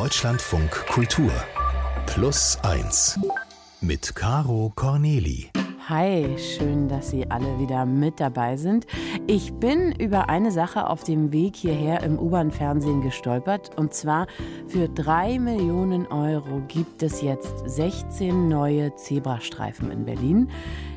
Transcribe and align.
Deutschlandfunk 0.00 0.70
Kultur 0.86 1.30
Plus 2.06 2.58
1 2.62 3.20
mit 3.82 4.16
Caro 4.16 4.72
Corneli. 4.74 5.50
Hi, 5.90 6.38
schön, 6.38 6.88
dass 6.88 7.10
Sie 7.10 7.30
alle 7.30 7.58
wieder 7.58 7.84
mit 7.84 8.18
dabei 8.18 8.56
sind. 8.56 8.86
Ich 9.26 9.52
bin 9.52 9.92
über 9.92 10.30
eine 10.30 10.52
Sache 10.52 10.88
auf 10.88 11.04
dem 11.04 11.32
Weg 11.32 11.54
hierher 11.54 12.02
im 12.02 12.18
U-Bahn-Fernsehen 12.18 13.02
gestolpert. 13.02 13.76
Und 13.76 13.92
zwar 13.92 14.26
für 14.68 14.88
drei 14.88 15.38
Millionen 15.38 16.06
Euro 16.06 16.62
gibt 16.66 17.02
es 17.02 17.20
jetzt 17.20 17.68
16 17.68 18.48
neue 18.48 18.94
Zebrastreifen 18.94 19.90
in 19.90 20.06
Berlin. 20.06 20.50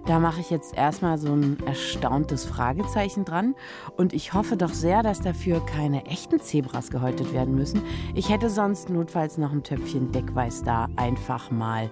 Da 0.06 0.20
mache 0.20 0.42
ich 0.42 0.50
jetzt 0.50 0.76
erstmal 0.76 1.18
so 1.18 1.34
ein 1.34 1.58
erstauntes 1.66 2.44
Fragezeichen 2.44 3.24
dran. 3.24 3.56
Und 3.96 4.12
ich 4.12 4.34
hoffe 4.34 4.58
doch 4.58 4.74
sehr, 4.74 5.02
dass 5.02 5.22
dafür 5.22 5.66
keine 5.66 6.06
echten 6.08 6.42
Zebras 6.42 6.92
gehäutet 6.92 7.34
werden 7.34 7.56
müssen. 7.56 7.82
Ich 8.14 8.30
hätte 8.30 8.50
sonst 8.50 8.90
notfalls 8.90 9.38
noch 9.38 9.54
ein 9.54 9.64
Töpfchen 9.64 10.12
Deckweiß 10.12 10.64
da 10.64 10.90
einfach 10.98 11.52
mal 11.52 11.90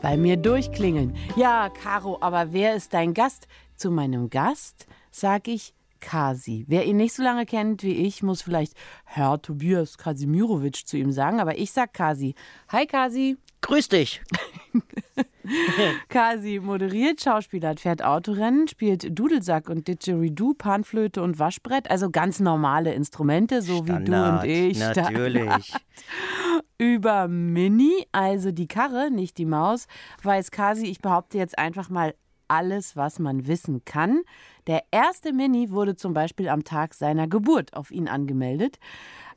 bei 0.00 0.16
mir 0.16 0.36
durchklingeln. 0.36 1.14
Ja, 1.36 1.68
Caro, 1.68 2.18
aber 2.20 2.52
wer 2.52 2.74
ist 2.74 2.94
dein 2.94 3.14
Gast? 3.14 3.46
Zu 3.76 3.92
meinem 3.92 4.28
Gast 4.28 4.86
sag 5.12 5.46
ich 5.46 5.72
Kasi. 6.00 6.64
Wer 6.66 6.84
ihn 6.84 6.96
nicht 6.96 7.14
so 7.14 7.22
lange 7.22 7.46
kennt 7.46 7.84
wie 7.84 7.94
ich, 7.94 8.24
muss 8.24 8.42
vielleicht 8.42 8.74
Herr 9.04 9.40
Tobias 9.40 9.98
Kasimirovic 9.98 10.88
zu 10.88 10.96
ihm 10.96 11.12
sagen, 11.12 11.38
aber 11.38 11.56
ich 11.58 11.70
sag 11.70 11.94
Kasi. 11.94 12.34
Hi 12.70 12.86
Kasi. 12.86 13.36
Grüß 13.62 13.88
dich. 13.88 14.20
Kasi 16.08 16.60
moderiert, 16.60 17.20
Schauspieler, 17.20 17.76
fährt 17.76 18.02
Autorennen, 18.02 18.68
spielt 18.68 19.18
Dudelsack 19.18 19.68
und 19.68 19.88
Didgeridoo, 19.88 20.54
Panflöte 20.54 21.22
und 21.22 21.38
Waschbrett, 21.38 21.90
also 21.90 22.10
ganz 22.10 22.40
normale 22.40 22.92
Instrumente, 22.94 23.62
so 23.62 23.82
Standard, 23.82 24.44
wie 24.44 24.48
du 24.48 24.62
und 24.62 24.70
ich. 24.70 24.78
Natürlich. 24.94 25.42
Standard. 25.42 25.82
Über 26.78 27.28
Mini, 27.28 28.06
also 28.12 28.50
die 28.50 28.68
Karre, 28.68 29.10
nicht 29.10 29.38
die 29.38 29.46
Maus, 29.46 29.86
weiß 30.22 30.50
Kasi, 30.50 30.86
ich 30.86 31.00
behaupte 31.00 31.38
jetzt 31.38 31.58
einfach 31.58 31.88
mal 31.88 32.14
alles, 32.48 32.96
was 32.96 33.18
man 33.18 33.46
wissen 33.46 33.84
kann. 33.84 34.20
Der 34.66 34.82
erste 34.90 35.32
Mini 35.32 35.70
wurde 35.70 35.96
zum 35.96 36.12
Beispiel 36.12 36.48
am 36.48 36.64
Tag 36.64 36.94
seiner 36.94 37.26
Geburt 37.26 37.74
auf 37.74 37.90
ihn 37.90 38.08
angemeldet. 38.08 38.78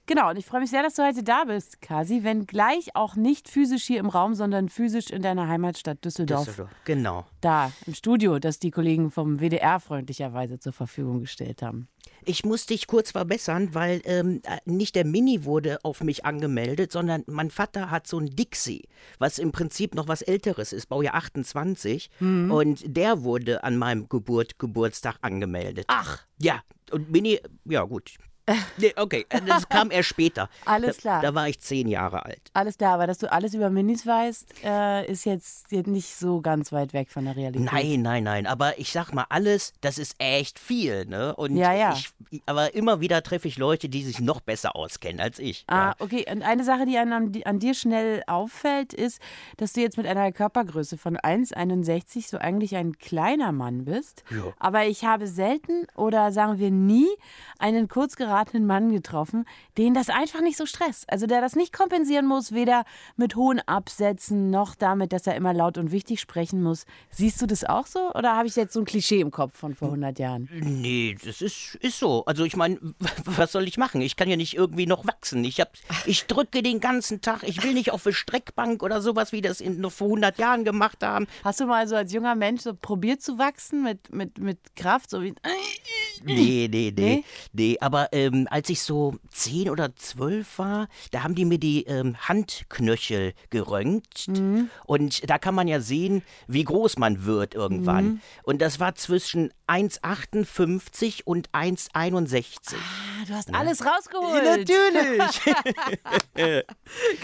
Genau, 0.08 0.30
und 0.30 0.38
ich 0.38 0.46
freue 0.46 0.62
mich 0.62 0.70
sehr, 0.70 0.84
dass 0.84 0.94
du 0.94 1.04
heute 1.04 1.24
da 1.24 1.46
bist, 1.46 1.82
Kasi, 1.82 2.24
wenn 2.24 2.46
gleich 2.46 2.96
auch 2.96 3.16
nicht 3.16 3.50
physisch 3.50 3.86
hier 3.86 4.00
im 4.00 4.10
Raum, 4.10 4.36
sondern 4.36 4.70
physisch 4.70 5.10
in 5.10 5.24
deiner 5.24 5.48
Heimatstadt 5.48 6.06
Düsseldorf. 6.06 6.46
Düsseldorf. 6.46 6.72
Genau. 6.86 7.26
Da, 7.42 7.72
im 7.88 7.96
Studio, 7.96 8.38
das 8.38 8.60
die 8.60 8.70
Kollegen 8.70 9.10
vom 9.10 9.40
WDR 9.40 9.80
freundlicherweise 9.80 10.60
zur 10.60 10.74
Verfügung 10.74 11.22
gestellt 11.22 11.64
haben. 11.64 11.88
Ich 12.24 12.46
muss 12.46 12.68
dich 12.68 12.86
kurz 12.86 13.12
verbessern, 13.12 13.70
weil 13.74 14.02
ähm, 14.06 14.42
nicht 14.66 14.96
der 14.96 15.06
Mini 15.06 15.44
wurde 15.44 15.80
auf 15.84 16.02
mich 16.02 16.24
angemeldet, 16.24 16.92
sondern 16.92 17.24
mein 17.26 17.50
Vater 17.50 17.90
hat 17.90 18.06
so 18.06 18.20
ein 18.20 18.28
Dixie, 18.28 18.88
was 19.18 19.40
im 19.40 19.52
Prinzip 19.52 19.96
noch 19.96 20.08
was 20.08 20.22
Älteres 20.22 20.72
ist, 20.72 20.88
Baujahr 20.88 21.16
28. 21.16 22.12
Mhm. 22.20 22.52
Und 22.52 22.84
der 22.86 23.24
wurde 23.24 23.64
an 23.64 23.78
meinem 23.78 24.08
Geburt, 24.08 24.60
Geburtstag 24.60 25.18
angemeldet. 25.22 25.86
Ach. 25.88 26.24
Ja, 26.40 26.62
und 26.92 27.10
Mini, 27.12 27.40
ja 27.66 27.84
gut. 27.84 28.16
Nee, 28.78 28.94
okay, 28.96 29.26
äh, 29.30 29.42
das 29.42 29.68
kam 29.70 29.92
erst 29.92 30.10
später. 30.10 30.50
Alles 30.66 30.98
klar. 30.98 31.22
Da, 31.22 31.30
da 31.30 31.36
war 31.36 31.50
ich 31.50 31.60
zehn 31.60 31.88
Jahre 31.88 32.26
alt. 32.26 32.42
Alles 32.54 32.78
klar, 32.78 32.94
aber 32.94 33.08
dass 33.08 33.18
du 33.18 33.32
alles 33.32 33.54
über 33.54 33.70
Minis 33.70 34.06
weißt, 34.06 34.64
äh, 34.64 35.12
ist 35.12 35.26
jetzt, 35.26 35.72
jetzt 35.72 35.88
nicht 35.88 36.16
so 36.16 36.42
ganz 36.42 36.72
weit 36.72 36.94
weg 36.94 37.10
von 37.10 37.26
der 37.26 37.36
Realität. 37.36 37.72
Nein, 37.72 38.02
nein, 38.02 38.24
nein. 38.24 38.48
Aber 38.48 38.78
ich 38.78 38.92
sag 38.92 39.14
mal, 39.14 39.26
alles, 39.30 39.74
das 39.82 39.98
ist 39.98 40.16
echt 40.20 40.60
viel, 40.60 41.06
ne? 41.06 41.36
Und 41.36 41.56
Ja, 41.56 41.74
ja. 41.74 41.94
Ich, 41.94 42.42
aber 42.46 42.76
immer 42.76 43.00
wieder 43.02 43.24
treffe 43.24 43.48
ich 43.48 43.58
Leute, 43.58 43.90
die 43.90 44.04
sich 44.04 44.20
noch 44.20 44.42
besser 44.42 44.76
auskennen 44.76 45.22
als 45.22 45.40
ich. 45.40 45.64
Ah, 45.68 45.76
ja. 45.76 45.96
okay. 46.00 46.26
Und 46.32 46.44
eine 46.44 46.64
Sache, 46.64 46.86
die 46.86 46.98
an, 46.98 47.34
an 47.46 47.60
dir 47.60 47.74
schnell 47.74 48.24
auffällt, 48.28 48.94
ist, 48.94 49.20
dass 49.58 49.74
du 49.74 49.82
jetzt 49.82 49.98
mit 49.98 50.06
einer 50.06 50.32
Körpergröße 50.32 50.98
von 50.98 51.18
1,61 51.18 52.30
so 52.30 52.38
eigentlich 52.38 52.76
ein 52.76 52.98
kleiner 52.98 53.52
Mann 53.52 53.86
bist. 53.86 54.24
Ja. 54.30 54.54
Aber 54.60 54.86
ich 54.86 55.04
habe 55.04 55.28
selten 55.28 55.88
oder 55.96 56.32
sagen 56.32 56.60
wir 56.60 56.72
nie 56.72 57.08
einen 57.60 57.88
kurz 57.88 58.16
geratenen 58.36 58.66
Mann 58.66 58.92
getroffen, 58.92 59.46
den 59.78 59.94
das 59.94 60.10
einfach 60.10 60.42
nicht 60.42 60.58
so 60.58 60.66
stresst. 60.66 61.10
Also 61.10 61.26
der 61.26 61.40
das 61.40 61.56
nicht 61.56 61.72
kompensieren 61.72 62.26
muss, 62.26 62.52
weder 62.52 62.84
mit 63.16 63.36
hohen 63.36 63.62
Absätzen 63.66 64.50
noch 64.50 64.76
damit, 64.76 65.14
dass 65.14 65.26
er 65.26 65.36
immer 65.36 65.54
laut 65.54 65.78
und 65.78 65.92
wichtig 65.92 66.20
sprechen 66.20 66.62
muss. 66.62 66.86
Siehst 67.12 67.42
du 67.42 67.46
das 67.46 67.64
auch 67.64 67.88
so? 67.88 68.12
Oder 68.14 68.36
habe 68.36 68.48
ich 68.48 68.56
jetzt 68.58 68.74
so 68.74 68.80
ein 68.82 68.86
Klischee 68.86 69.22
im 69.22 69.32
Kopf 69.32 69.58
von 69.58 69.74
vor 69.74 69.88
100 69.88 70.20
Jahren? 70.20 70.50
Nee, 70.52 71.16
das 71.24 71.42
ist, 71.42 71.76
ist 71.76 71.98
so. 71.98 72.26
Also 72.26 72.44
ich 72.44 72.58
meine, 72.58 72.78
was 73.26 73.54
soll 73.54 73.68
ich 73.68 73.78
machen? 73.78 74.02
Ich 74.02 74.18
kann 74.18 74.30
ja 74.30 74.36
nicht 74.36 74.56
irgendwie 74.56 74.86
noch 74.86 75.08
wachsen. 75.08 75.44
Ich, 75.46 75.62
hab, 75.62 75.72
ich 76.06 76.26
drücke 76.26 76.62
den 76.62 76.82
ganzen 76.82 77.22
Tag. 77.22 77.44
Ich 77.44 77.64
will 77.64 77.74
nicht 77.74 77.92
auf 77.92 78.06
eine 78.06 78.14
Streckbank 78.14 78.84
oder 78.84 79.02
sowas, 79.02 79.32
wie 79.32 79.42
das 79.42 79.62
in, 79.62 79.80
noch 79.80 79.94
vor 79.94 80.08
100 80.08 80.38
Jahren 80.38 80.66
gemacht 80.66 81.04
haben. 81.04 81.28
Hast 81.44 81.62
du 81.62 81.68
mal 81.68 81.88
so 81.88 81.96
als 81.96 82.12
junger 82.12 82.36
Mensch 82.36 82.64
so 82.64 82.74
probiert 82.74 83.22
zu 83.22 83.38
wachsen 83.38 83.84
mit, 83.84 84.14
mit, 84.14 84.38
mit 84.40 84.76
Kraft, 84.76 85.10
so 85.10 85.24
wie. 85.24 85.34
Nee, 86.24 86.68
nee, 86.70 86.92
nee. 86.96 87.06
Nee? 87.06 87.24
Nee, 87.54 87.78
aber 87.80 88.12
ähm, 88.26 88.48
als 88.50 88.70
ich 88.70 88.82
so 88.82 89.16
10 89.32 89.70
oder 89.70 89.96
12 89.96 90.60
war, 90.60 90.88
da 91.12 91.24
haben 91.24 91.36
die 91.36 91.46
mir 91.46 91.58
die 91.60 91.84
ähm, 91.86 92.16
Handknöchel 92.18 93.34
geröntgt. 93.50 94.28
Und 94.86 95.30
da 95.30 95.38
kann 95.38 95.56
man 95.56 95.68
ja 95.68 95.80
sehen, 95.80 96.24
wie 96.48 96.64
groß 96.64 96.98
man 96.98 97.26
wird 97.26 97.54
irgendwann. 97.56 98.22
Und 98.44 98.62
das 98.62 98.80
war 98.80 98.96
zwischen 98.96 99.52
1,58 99.68 101.22
und 101.26 101.50
1,61. 101.52 102.46
Ah, 102.76 103.26
du 103.28 103.34
hast 103.34 103.54
alles 103.54 103.86
rausgeholt. 103.86 104.44
Natürlich. 104.44 105.42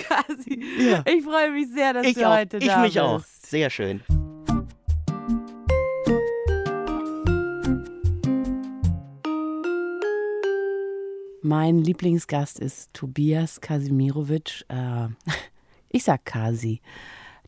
Kasi. 0.08 0.64
Ich 1.06 1.24
freue 1.24 1.52
mich 1.52 1.68
sehr, 1.74 1.94
dass 1.94 2.06
ich 2.06 2.16
du 2.16 2.28
auch. 2.28 2.36
heute 2.38 2.58
Ich 2.58 2.68
da 2.68 2.82
mich 2.82 2.94
bist. 2.94 3.00
auch. 3.04 3.22
Sehr 3.48 3.70
schön. 3.70 4.02
Mein 11.52 11.80
Lieblingsgast 11.80 12.62
ist 12.62 12.94
Tobias 12.94 13.60
Kasimirovic. 13.60 14.64
Äh, 14.70 15.08
ich 15.90 16.06
sag 16.06 16.24
Kasi. 16.24 16.80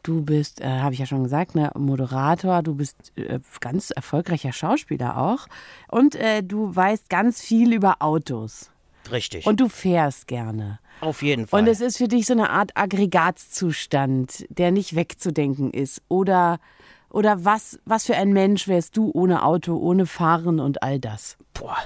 Du 0.03 0.21
bist, 0.21 0.59
äh, 0.59 0.67
habe 0.67 0.93
ich 0.93 0.99
ja 0.99 1.05
schon 1.05 1.23
gesagt, 1.23 1.55
ne, 1.55 1.71
Moderator, 1.77 2.63
du 2.63 2.75
bist 2.75 3.13
äh, 3.15 3.39
ganz 3.61 3.91
erfolgreicher 3.91 4.51
Schauspieler 4.51 5.17
auch. 5.17 5.47
Und 5.89 6.15
äh, 6.15 6.43
du 6.43 6.75
weißt 6.75 7.09
ganz 7.09 7.41
viel 7.41 7.71
über 7.71 8.01
Autos. 8.01 8.71
Richtig. 9.09 9.45
Und 9.45 9.61
du 9.61 9.69
fährst 9.69 10.27
gerne. 10.27 10.79
Auf 10.99 11.21
jeden 11.21 11.47
Fall. 11.47 11.61
Und 11.61 11.67
es 11.69 11.79
ist 11.79 11.97
für 11.97 12.09
dich 12.09 12.25
so 12.25 12.33
eine 12.33 12.49
Art 12.49 12.71
Aggregatzustand, 12.75 14.47
der 14.49 14.71
nicht 14.71 14.97
wegzudenken 14.97 15.71
ist. 15.71 16.01
Oder, 16.09 16.59
oder 17.09 17.45
was, 17.45 17.79
was 17.85 18.05
für 18.05 18.17
ein 18.17 18.33
Mensch 18.33 18.67
wärst 18.67 18.97
du 18.97 19.11
ohne 19.13 19.45
Auto, 19.45 19.77
ohne 19.77 20.07
Fahren 20.07 20.59
und 20.59 20.83
all 20.83 20.99
das? 20.99 21.37
Boah, 21.53 21.77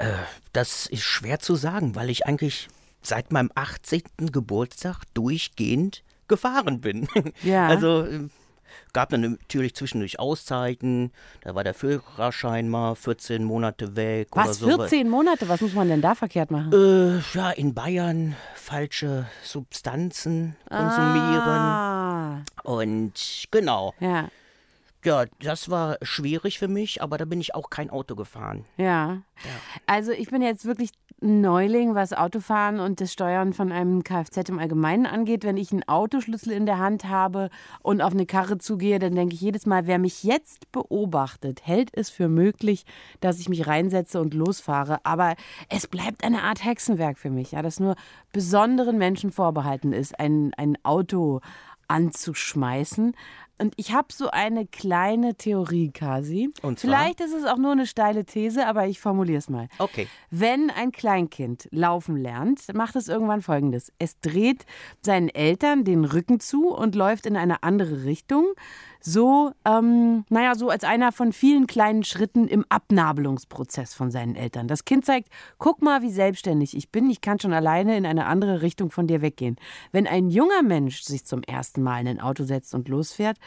äh, 0.00 0.12
das 0.52 0.86
ist 0.86 1.02
schwer 1.02 1.38
zu 1.38 1.54
sagen, 1.54 1.94
weil 1.94 2.10
ich 2.10 2.26
eigentlich 2.26 2.68
seit 3.02 3.32
meinem 3.32 3.50
18. 3.54 4.02
Geburtstag 4.32 5.04
durchgehend 5.14 6.02
gefahren 6.28 6.80
bin. 6.80 7.08
Ja. 7.42 7.66
Also 7.68 8.04
äh, 8.04 8.28
gab 8.92 9.10
dann 9.10 9.22
natürlich 9.22 9.74
zwischendurch 9.74 10.18
Auszeiten, 10.18 11.12
da 11.42 11.54
war 11.54 11.64
der 11.64 11.74
Führerschein 11.74 12.68
mal 12.68 12.94
14 12.94 13.42
Monate 13.44 13.96
weg 13.96 14.28
oder 14.36 14.46
Was, 14.46 14.58
so. 14.58 14.66
14 14.66 15.08
Monate? 15.08 15.48
Was 15.48 15.60
muss 15.60 15.74
man 15.74 15.88
denn 15.88 16.00
da 16.02 16.14
verkehrt 16.14 16.50
machen? 16.50 16.72
Äh, 16.72 17.36
ja, 17.36 17.50
in 17.50 17.74
Bayern 17.74 18.36
falsche 18.54 19.26
Substanzen 19.42 20.56
konsumieren. 20.68 21.42
Ah, 21.48 22.42
Und 22.64 23.46
genau, 23.50 23.94
ja, 24.00 24.28
ja, 25.04 25.24
das 25.40 25.70
war 25.70 25.96
schwierig 26.02 26.58
für 26.58 26.68
mich, 26.68 27.02
aber 27.02 27.18
da 27.18 27.24
bin 27.24 27.40
ich 27.40 27.54
auch 27.54 27.70
kein 27.70 27.90
Auto 27.90 28.14
gefahren. 28.14 28.64
ja. 29.44 29.50
Also 29.86 30.12
ich 30.12 30.30
bin 30.30 30.42
jetzt 30.42 30.64
wirklich 30.64 30.90
ein 31.22 31.40
Neuling, 31.42 31.94
was 31.94 32.12
Autofahren 32.12 32.80
und 32.80 33.00
das 33.00 33.12
Steuern 33.12 33.52
von 33.52 33.72
einem 33.72 34.04
Kfz 34.04 34.48
im 34.48 34.58
Allgemeinen 34.58 35.06
angeht. 35.06 35.44
Wenn 35.44 35.58
ich 35.58 35.70
einen 35.72 35.86
Autoschlüssel 35.86 36.52
in 36.52 36.66
der 36.66 36.78
Hand 36.78 37.04
habe 37.04 37.50
und 37.82 38.00
auf 38.00 38.12
eine 38.12 38.26
Karre 38.26 38.58
zugehe, 38.58 38.98
dann 38.98 39.14
denke 39.14 39.34
ich 39.34 39.40
jedes 39.40 39.66
Mal, 39.66 39.86
wer 39.86 39.98
mich 39.98 40.24
jetzt 40.24 40.72
beobachtet, 40.72 41.66
hält 41.66 41.90
es 41.92 42.08
für 42.08 42.28
möglich, 42.28 42.84
dass 43.20 43.38
ich 43.38 43.48
mich 43.48 43.66
reinsetze 43.66 44.20
und 44.20 44.32
losfahre. 44.32 44.98
Aber 45.04 45.34
es 45.68 45.86
bleibt 45.86 46.24
eine 46.24 46.42
Art 46.42 46.64
Hexenwerk 46.64 47.18
für 47.18 47.30
mich, 47.30 47.52
ja, 47.52 47.62
das 47.62 47.80
nur 47.80 47.96
besonderen 48.32 48.96
Menschen 48.96 49.30
vorbehalten 49.30 49.92
ist, 49.92 50.18
ein, 50.18 50.52
ein 50.56 50.78
Auto 50.84 51.40
anzuschmeißen. 51.88 53.14
Und 53.60 53.74
ich 53.76 53.92
habe 53.92 54.08
so 54.10 54.30
eine 54.30 54.66
kleine 54.66 55.34
Theorie, 55.34 55.90
Kasi. 55.90 56.50
Und 56.62 56.78
zwar? 56.78 56.90
Vielleicht 56.90 57.20
ist 57.20 57.34
es 57.34 57.44
auch 57.44 57.58
nur 57.58 57.72
eine 57.72 57.86
steile 57.86 58.24
These, 58.24 58.66
aber 58.66 58.86
ich 58.86 59.00
formuliere 59.00 59.38
es 59.38 59.50
mal. 59.50 59.68
Okay. 59.78 60.08
Wenn 60.30 60.70
ein 60.70 60.92
Kleinkind 60.92 61.68
laufen 61.70 62.16
lernt, 62.16 62.72
macht 62.74 62.96
es 62.96 63.08
irgendwann 63.08 63.42
folgendes. 63.42 63.92
Es 63.98 64.18
dreht 64.20 64.64
seinen 65.02 65.28
Eltern 65.28 65.84
den 65.84 66.04
Rücken 66.04 66.40
zu 66.40 66.68
und 66.68 66.94
läuft 66.94 67.26
in 67.26 67.36
eine 67.36 67.62
andere 67.62 68.04
Richtung. 68.04 68.46
So, 69.02 69.52
ähm, 69.64 70.24
naja, 70.28 70.54
so 70.54 70.68
als 70.68 70.84
einer 70.84 71.10
von 71.10 71.32
vielen 71.32 71.66
kleinen 71.66 72.04
Schritten 72.04 72.46
im 72.46 72.66
Abnabelungsprozess 72.68 73.94
von 73.94 74.10
seinen 74.10 74.36
Eltern. 74.36 74.68
Das 74.68 74.84
Kind 74.84 75.06
zeigt, 75.06 75.30
guck 75.58 75.80
mal, 75.80 76.02
wie 76.02 76.10
selbstständig 76.10 76.76
ich 76.76 76.90
bin. 76.90 77.08
Ich 77.08 77.22
kann 77.22 77.40
schon 77.40 77.54
alleine 77.54 77.96
in 77.96 78.04
eine 78.04 78.26
andere 78.26 78.60
Richtung 78.60 78.90
von 78.90 79.06
dir 79.06 79.22
weggehen. 79.22 79.56
Wenn 79.90 80.06
ein 80.06 80.28
junger 80.28 80.62
Mensch 80.62 81.02
sich 81.02 81.24
zum 81.24 81.42
ersten 81.42 81.82
Mal 81.82 82.00
in 82.00 82.08
ein 82.08 82.20
Auto 82.20 82.44
setzt 82.44 82.74
und 82.74 82.88
losfährt, 82.88 83.38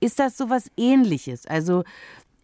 ist 0.00 0.18
das 0.18 0.38
so 0.38 0.48
was 0.48 0.70
ähnliches. 0.78 1.46
Also 1.46 1.84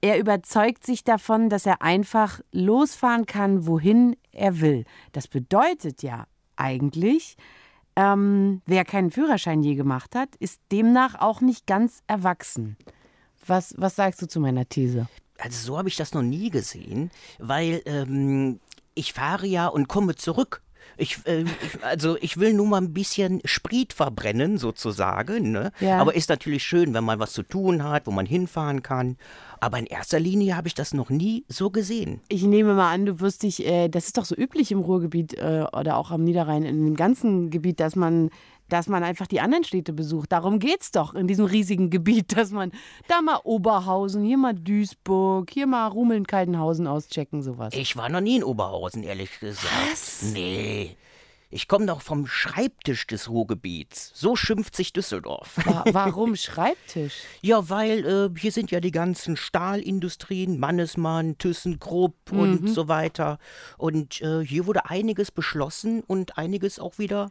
er 0.00 0.18
überzeugt 0.18 0.84
sich 0.84 1.04
davon, 1.04 1.48
dass 1.48 1.64
er 1.64 1.82
einfach 1.82 2.40
losfahren 2.52 3.24
kann, 3.24 3.66
wohin 3.66 4.14
er 4.30 4.60
will. 4.60 4.84
Das 5.12 5.26
bedeutet 5.26 6.02
ja 6.02 6.26
eigentlich, 6.56 7.36
ähm, 7.98 8.62
wer 8.64 8.84
keinen 8.84 9.10
Führerschein 9.10 9.64
je 9.64 9.74
gemacht 9.74 10.14
hat, 10.14 10.36
ist 10.36 10.60
demnach 10.70 11.16
auch 11.16 11.40
nicht 11.40 11.66
ganz 11.66 12.04
erwachsen. 12.06 12.76
Was, 13.44 13.74
was 13.76 13.96
sagst 13.96 14.22
du 14.22 14.28
zu 14.28 14.38
meiner 14.38 14.68
These? 14.68 15.08
Also 15.36 15.66
so 15.66 15.78
habe 15.78 15.88
ich 15.88 15.96
das 15.96 16.14
noch 16.14 16.22
nie 16.22 16.50
gesehen, 16.50 17.10
weil 17.40 17.82
ähm, 17.86 18.60
ich 18.94 19.12
fahre 19.12 19.48
ja 19.48 19.66
und 19.66 19.88
komme 19.88 20.14
zurück. 20.14 20.62
Ich, 20.98 21.18
äh, 21.24 21.42
ich, 21.42 21.82
also 21.82 22.16
ich 22.20 22.38
will 22.38 22.52
nur 22.52 22.66
mal 22.66 22.80
ein 22.80 22.92
bisschen 22.92 23.40
Sprit 23.44 23.92
verbrennen, 23.92 24.58
sozusagen. 24.58 25.52
Ne? 25.52 25.72
Ja. 25.80 25.98
Aber 25.98 26.14
ist 26.14 26.28
natürlich 26.28 26.64
schön, 26.64 26.92
wenn 26.94 27.04
man 27.04 27.18
was 27.18 27.32
zu 27.32 27.42
tun 27.42 27.84
hat, 27.84 28.06
wo 28.06 28.10
man 28.10 28.26
hinfahren 28.26 28.82
kann. 28.82 29.16
Aber 29.60 29.78
in 29.78 29.86
erster 29.86 30.20
Linie 30.20 30.56
habe 30.56 30.68
ich 30.68 30.74
das 30.74 30.94
noch 30.94 31.10
nie 31.10 31.44
so 31.48 31.70
gesehen. 31.70 32.20
Ich 32.28 32.42
nehme 32.42 32.74
mal 32.74 32.92
an, 32.92 33.06
du 33.06 33.20
wirst 33.20 33.42
dich, 33.42 33.66
äh, 33.66 33.88
das 33.88 34.06
ist 34.06 34.18
doch 34.18 34.24
so 34.24 34.36
üblich 34.36 34.70
im 34.70 34.80
Ruhrgebiet 34.80 35.34
äh, 35.34 35.64
oder 35.72 35.96
auch 35.96 36.10
am 36.10 36.24
Niederrhein, 36.24 36.64
in 36.64 36.84
dem 36.84 36.96
ganzen 36.96 37.50
Gebiet, 37.50 37.80
dass 37.80 37.96
man, 37.96 38.30
dass 38.68 38.86
man 38.88 39.02
einfach 39.04 39.26
die 39.26 39.40
anderen 39.40 39.64
Städte 39.64 39.92
besucht. 39.92 40.32
Darum 40.32 40.58
geht 40.58 40.82
es 40.82 40.90
doch 40.90 41.14
in 41.14 41.26
diesem 41.26 41.44
riesigen 41.46 41.90
Gebiet, 41.90 42.36
dass 42.36 42.50
man 42.50 42.72
da 43.08 43.20
mal 43.22 43.40
Oberhausen, 43.44 44.24
hier 44.24 44.38
mal 44.38 44.54
Duisburg, 44.54 45.50
hier 45.50 45.66
mal 45.66 45.86
Rumeln, 45.88 46.26
Kaltenhausen 46.26 46.86
auschecken, 46.86 47.42
sowas. 47.42 47.72
Ich 47.74 47.96
war 47.96 48.08
noch 48.08 48.20
nie 48.20 48.36
in 48.36 48.44
Oberhausen, 48.44 49.02
ehrlich 49.02 49.40
gesagt. 49.40 49.72
Was? 49.90 50.22
Nee. 50.32 50.96
Ich 51.50 51.66
komme 51.66 51.86
doch 51.86 52.02
vom 52.02 52.26
Schreibtisch 52.26 53.06
des 53.06 53.30
Ruhrgebiets. 53.30 54.10
So 54.14 54.36
schimpft 54.36 54.76
sich 54.76 54.92
Düsseldorf. 54.92 55.56
Wa- 55.64 55.82
Warum 55.92 56.36
Schreibtisch? 56.36 57.22
Ja, 57.40 57.70
weil 57.70 58.04
äh, 58.34 58.38
hier 58.38 58.52
sind 58.52 58.70
ja 58.70 58.80
die 58.80 58.90
ganzen 58.90 59.34
Stahlindustrien, 59.82 60.58
Mannesmann, 60.58 61.38
ThyssenKrupp 61.38 62.32
und 62.32 62.68
so 62.68 62.88
weiter. 62.88 63.38
Und 63.78 64.20
äh, 64.20 64.44
hier 64.44 64.66
wurde 64.66 64.90
einiges 64.90 65.30
beschlossen 65.30 66.02
und 66.06 66.36
einiges 66.36 66.78
auch 66.78 66.98
wieder 66.98 67.30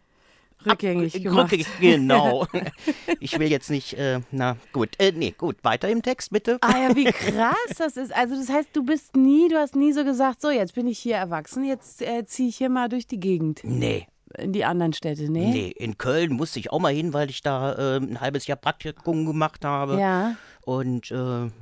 Rückgängig 0.65 1.15
ab- 1.15 1.21
gemacht. 1.23 1.43
rückgängig, 1.51 1.67
Genau. 1.79 2.47
ich 3.19 3.37
will 3.39 3.49
jetzt 3.49 3.69
nicht, 3.69 3.93
äh, 3.93 4.19
na 4.31 4.57
gut, 4.73 4.89
äh, 4.99 5.11
nee, 5.15 5.33
gut, 5.37 5.57
weiter 5.63 5.89
im 5.89 6.01
Text 6.01 6.31
bitte. 6.31 6.57
Ah 6.61 6.77
ja, 6.89 6.95
wie 6.95 7.05
krass 7.05 7.55
das 7.77 7.97
ist. 7.97 8.13
Also 8.15 8.35
das 8.35 8.49
heißt, 8.49 8.69
du 8.73 8.83
bist 8.83 9.15
nie, 9.15 9.47
du 9.49 9.57
hast 9.57 9.75
nie 9.75 9.91
so 9.93 10.03
gesagt, 10.03 10.41
so 10.41 10.49
jetzt 10.49 10.73
bin 10.75 10.87
ich 10.87 10.99
hier 10.99 11.15
erwachsen, 11.15 11.63
jetzt 11.63 12.01
äh, 12.01 12.25
ziehe 12.25 12.49
ich 12.49 12.57
hier 12.57 12.69
mal 12.69 12.89
durch 12.89 13.07
die 13.07 13.19
Gegend 13.19 13.61
Nee, 13.63 14.07
in 14.37 14.51
die 14.53 14.65
anderen 14.65 14.93
Städte, 14.93 15.31
ne? 15.31 15.39
nee, 15.49 15.67
in 15.69 15.97
Köln 15.97 16.33
musste 16.33 16.59
ich 16.59 16.71
auch 16.71 16.79
mal 16.79 16.93
hin, 16.93 17.13
weil 17.13 17.29
ich 17.29 17.41
da 17.41 17.73
äh, 17.95 17.97
ein 17.97 18.19
halbes 18.21 18.47
Jahr 18.47 18.57
Praktikum 18.57 19.25
gemacht 19.25 19.63
habe. 19.63 19.99
Ja, 19.99 20.35
Und 20.61 21.11
äh, 21.11 21.15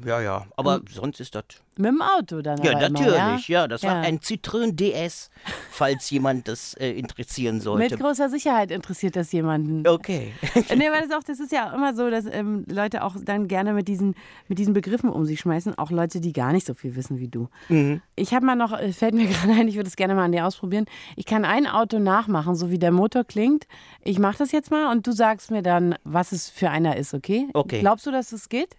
ja, 0.06 0.22
ja, 0.22 0.46
aber 0.56 0.82
sonst 0.90 1.20
ist 1.20 1.36
das. 1.36 1.44
Mit 1.78 1.88
dem 1.92 2.02
Auto 2.02 2.42
dann 2.42 2.62
Ja, 2.64 2.74
natürlich, 2.90 3.14
immer, 3.16 3.40
ja? 3.48 3.68
das 3.68 3.84
war 3.84 3.96
Ja. 3.96 4.02
ein 4.02 4.20
Citroën 4.20 4.74
DS, 4.76 5.30
falls 5.72 6.10
jemand 6.10 6.48
das 6.48 6.74
äh, 6.76 6.92
interessieren 6.92 7.60
sollte. 7.62 7.90
Mit 7.96 8.00
großer 8.00 8.30
Sicherheit 8.30 8.72
interessiert 8.72 9.16
das 9.16 9.32
jemanden. 9.32 9.88
okay. 9.88 10.34
Nee, 10.76 10.90
weil 10.92 11.08
das, 11.08 11.12
auch, 11.18 11.24
das 11.24 11.40
ist 11.40 11.52
ja 11.52 11.74
immer 11.74 11.94
so, 11.96 12.10
dass 12.10 12.26
ähm, 12.26 12.66
Leute 12.70 13.04
auch 13.04 13.16
dann 13.24 13.48
gerne 13.48 13.74
mit 13.74 13.88
diesen, 13.88 14.16
mit 14.48 14.58
diesen 14.60 14.74
Begriffen 14.74 15.10
um 15.10 15.26
sich 15.26 15.40
schmeißen, 15.40 15.78
auch 15.78 15.92
Leute, 15.92 16.20
die 16.20 16.34
gar 16.34 16.52
nicht 16.54 16.66
so 16.66 16.74
viel 16.74 16.96
wissen 16.96 17.20
wie 17.20 17.28
du. 17.28 17.50
Mhm. 17.70 18.02
Ich 18.16 18.34
habe 18.34 18.46
mal 18.46 18.56
noch, 18.56 18.72
äh, 18.78 18.92
fällt 18.94 19.14
mir 19.16 19.26
gerade 19.28 19.54
ein, 19.54 19.68
ich 19.68 19.76
würde 19.76 19.88
es 19.88 19.96
gerne 19.96 20.16
mal 20.16 20.26
an 20.26 20.32
dir 20.32 20.46
ausprobieren. 20.46 20.86
Ich 21.16 21.26
kann 21.26 21.46
ein 21.46 21.68
Auto 21.68 22.00
nachmachen, 22.00 22.56
so 22.56 22.72
wie 22.72 22.80
der 22.80 22.92
Motor 22.92 23.24
klingt. 23.24 23.68
Ich 24.02 24.20
mache 24.20 24.38
das 24.38 24.52
jetzt 24.52 24.72
mal 24.72 24.92
und 24.92 25.06
du 25.08 25.12
sagst 25.12 25.52
mir 25.52 25.62
dann, 25.62 25.96
was 26.04 26.32
es 26.32 26.50
für 26.50 26.70
einer 26.70 26.98
ist, 26.98 27.14
okay? 27.14 27.48
Okay. 27.54 27.80
Glaubst 27.82 28.06
du, 28.06 28.12
dass 28.12 28.32
es 28.32 28.50
geht? 28.50 28.76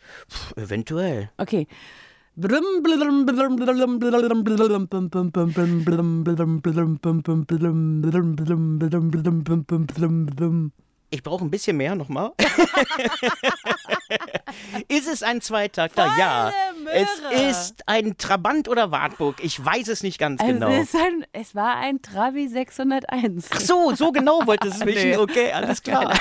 Eventuell. 0.57 1.31
Okay. 1.37 1.67
Ich 11.09 11.23
brauche 11.23 11.45
ein 11.45 11.51
bisschen 11.51 11.77
mehr 11.77 11.95
nochmal. 11.95 12.33
ist 14.89 15.09
es 15.09 15.23
ein 15.23 15.41
Zweitakter? 15.41 16.13
Ja. 16.19 16.53
Möhre. 16.83 16.97
Es 16.97 17.61
ist 17.61 17.83
ein 17.87 18.19
Trabant 18.19 18.69
oder 18.69 18.91
Wartburg. 18.91 19.37
Ich 19.43 19.65
weiß 19.65 19.89
es 19.89 20.03
nicht 20.03 20.19
ganz 20.19 20.41
genau. 20.41 20.69
es, 20.69 20.95
ist 20.95 20.97
ein, 20.97 21.25
es 21.33 21.55
war 21.55 21.77
ein 21.77 22.03
Trabi 22.03 22.49
601. 22.49 23.49
Ach 23.51 23.61
so, 23.61 23.95
so 23.95 24.11
genau 24.11 24.47
wollte 24.47 24.69
es 24.69 24.81
wissen. 24.85 25.11
Nee. 25.11 25.17
Okay, 25.17 25.53
alles 25.53 25.83
klar. 25.83 26.13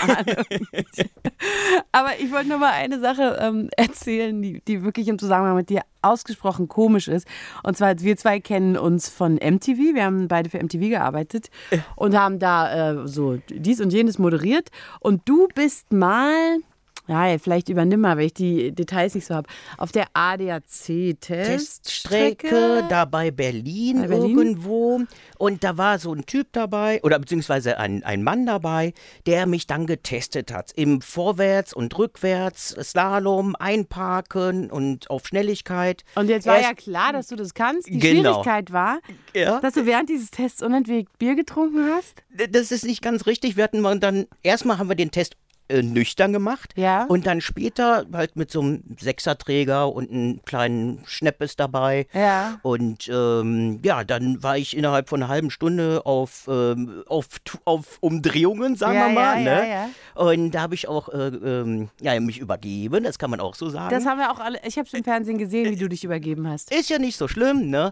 Aber 1.92 2.20
ich 2.20 2.32
wollte 2.32 2.50
nur 2.50 2.60
mal 2.60 2.72
eine 2.72 3.00
Sache 3.00 3.40
ähm, 3.42 3.70
erzählen, 3.76 4.40
die, 4.42 4.62
die 4.62 4.84
wirklich 4.84 5.08
im 5.08 5.18
Zusammenhang 5.18 5.56
mit 5.56 5.70
dir 5.70 5.82
ausgesprochen 6.06 6.68
komisch 6.68 7.08
ist. 7.08 7.28
Und 7.64 7.78
zwar, 7.78 8.00
wir 8.00 8.18
zwei 8.18 8.40
kennen 8.40 8.78
uns 8.78 9.10
von 9.10 9.36
MTV. 9.36 9.96
Wir 9.96 10.06
haben 10.06 10.28
beide 10.28 10.50
für 10.50 10.62
MTV 10.62 10.90
gearbeitet 10.90 11.50
und 11.96 12.18
haben 12.18 12.40
da 12.40 13.04
äh, 13.04 13.08
so 13.08 13.38
dies 13.50 13.82
und 13.82 13.92
jenes 13.92 14.20
moderiert. 14.20 14.70
Und 15.00 15.22
du 15.26 15.48
bist 15.54 15.92
mal, 15.92 16.60
ja, 17.08 17.38
vielleicht 17.38 17.70
übernimm 17.70 18.02
mal, 18.02 18.18
weil 18.18 18.26
ich 18.28 18.34
die 18.34 18.72
Details 18.72 19.16
nicht 19.16 19.26
so 19.28 19.36
habe, 19.36 19.48
auf 19.78 19.92
der 19.92 20.08
ADAC-Teststrecke. 20.14 21.46
Teststrecke 21.58 22.84
da 22.90 23.06
bei 23.06 23.32
Berlin, 23.32 24.02
Bei 24.02 24.08
Berlin? 24.08 24.38
irgendwo. 24.38 25.02
Und 25.38 25.64
da 25.64 25.78
war 25.78 26.00
so 26.00 26.14
ein 26.14 26.26
Typ 26.26 26.48
dabei, 26.52 27.00
oder 27.04 27.20
beziehungsweise 27.20 27.78
ein, 27.78 28.04
ein 28.04 28.24
Mann 28.24 28.46
dabei, 28.46 28.94
der 29.26 29.46
mich 29.46 29.68
dann 29.68 29.86
getestet 29.88 30.52
hat. 30.54 30.72
Im 30.76 31.02
Vorwärts- 31.02 31.74
und 31.74 31.98
Rückwärts, 31.98 32.70
Slalom, 32.82 33.56
Einparken 33.58 34.72
und 34.72 35.10
auf 35.10 35.28
Schnelligkeit. 35.28 36.04
Und 36.16 36.30
jetzt 36.30 36.48
war 36.48 36.58
Erst- 36.58 36.70
ja 36.70 36.74
klar, 36.76 37.14
dass 37.14 37.28
du 37.28 37.36
das 37.36 37.54
kannst. 37.54 37.88
Die 37.88 38.00
Genau. 38.00 38.32
Schwierigkeit 38.44 38.72
war, 38.72 39.00
Ja. 39.34 39.60
dass 39.60 39.74
du 39.74 39.86
während 39.86 40.10
dieses 40.10 40.32
Tests 40.32 40.62
unentwegt 40.62 41.18
Bier 41.20 41.36
getrunken 41.36 41.90
hast. 41.94 42.24
Das 42.50 42.72
ist 42.72 42.86
nicht 42.86 43.02
ganz 43.02 43.26
richtig. 43.26 43.56
Wir 43.58 43.64
hatten 43.66 43.84
dann, 44.00 44.26
erstmal 44.44 44.78
haben 44.78 44.90
wir 44.90 44.96
den 44.96 45.12
Test 45.12 45.36
äh, 45.70 45.82
nüchtern 45.82 46.34
gemacht. 46.34 46.74
Ja. 46.76 47.06
Und 47.06 47.26
dann 47.26 47.42
später 47.42 48.06
halt 48.14 48.36
mit 48.36 48.52
so 48.52 48.62
einem 48.62 48.84
Sechserträger 49.00 49.92
und 49.92 50.12
einem 50.12 50.42
kleinen 50.46 51.02
Schneppes 51.06 51.56
dabei. 51.56 52.08
Ja. 52.14 52.60
Und 52.62 53.08
ähm, 53.10 53.80
ja, 53.84 54.04
dann 54.04 54.44
war 54.44 54.58
ich 54.58 54.76
innerhalb 54.78 55.10
von 55.10 55.22
einer 55.22 55.30
halben 55.30 55.50
Stunde 55.52 56.06
auf, 56.06 56.48
ähm, 56.48 57.04
auf, 57.08 57.28
auf 57.66 57.98
Umdrehungen, 58.02 58.76
sagen 58.76 58.96
Ja, 58.96 59.08
wir 59.08 59.14
mal. 59.14 59.44
ja, 59.44 59.62
ne? 59.62 59.70
ja, 59.70 59.90
Und 60.14 60.52
da 60.52 60.62
habe 60.62 60.76
ich 60.76 60.88
auch 60.88 61.10
äh, 61.10 61.28
ähm, 61.28 61.90
ja, 62.02 62.20
mich 62.20 62.40
übergeben, 62.40 63.04
das 63.04 63.18
kann 63.20 63.30
man 63.30 63.40
auch 63.40 63.56
so 63.56 63.70
sagen. 63.70 63.90
Das 63.90 64.06
haben 64.06 64.20
wir 64.20 64.32
auch 64.32 64.40
alle. 64.40 64.60
Ich 64.66 64.78
habe 64.78 64.88
es 64.88 64.94
im 64.94 65.04
Fernsehen 65.04 65.38
gesehen, 65.38 65.72
wie 65.72 65.76
du 65.76 65.90
dich 65.90 66.04
übergeben 66.04 66.48
hast. 66.48 66.72
Ist 66.74 66.90
ja 66.90 67.00
nicht 67.00 67.18
so 67.18 67.28
schlimm, 67.28 67.70
ne? 67.70 67.92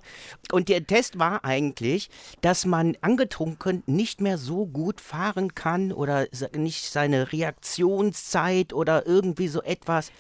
Und 0.52 0.70
der 0.70 0.86
Test 0.86 1.18
war 1.20 1.44
eigentlich, 1.46 2.10
dass 2.42 2.66
man 2.66 2.98
angetrunken 3.02 3.84
nicht 3.86 4.22
mehr 4.22 4.38
so 4.38 4.66
gut 4.66 5.02
fahren 5.02 5.56
kann 5.56 5.92
oder 5.92 6.28
nicht 6.56 6.92
seine 6.92 7.32
Reaktionszeit 7.64 8.74
oder 8.74 9.06
irgendwie 9.06 9.48
so 9.48 9.62
etwas. 9.62 10.12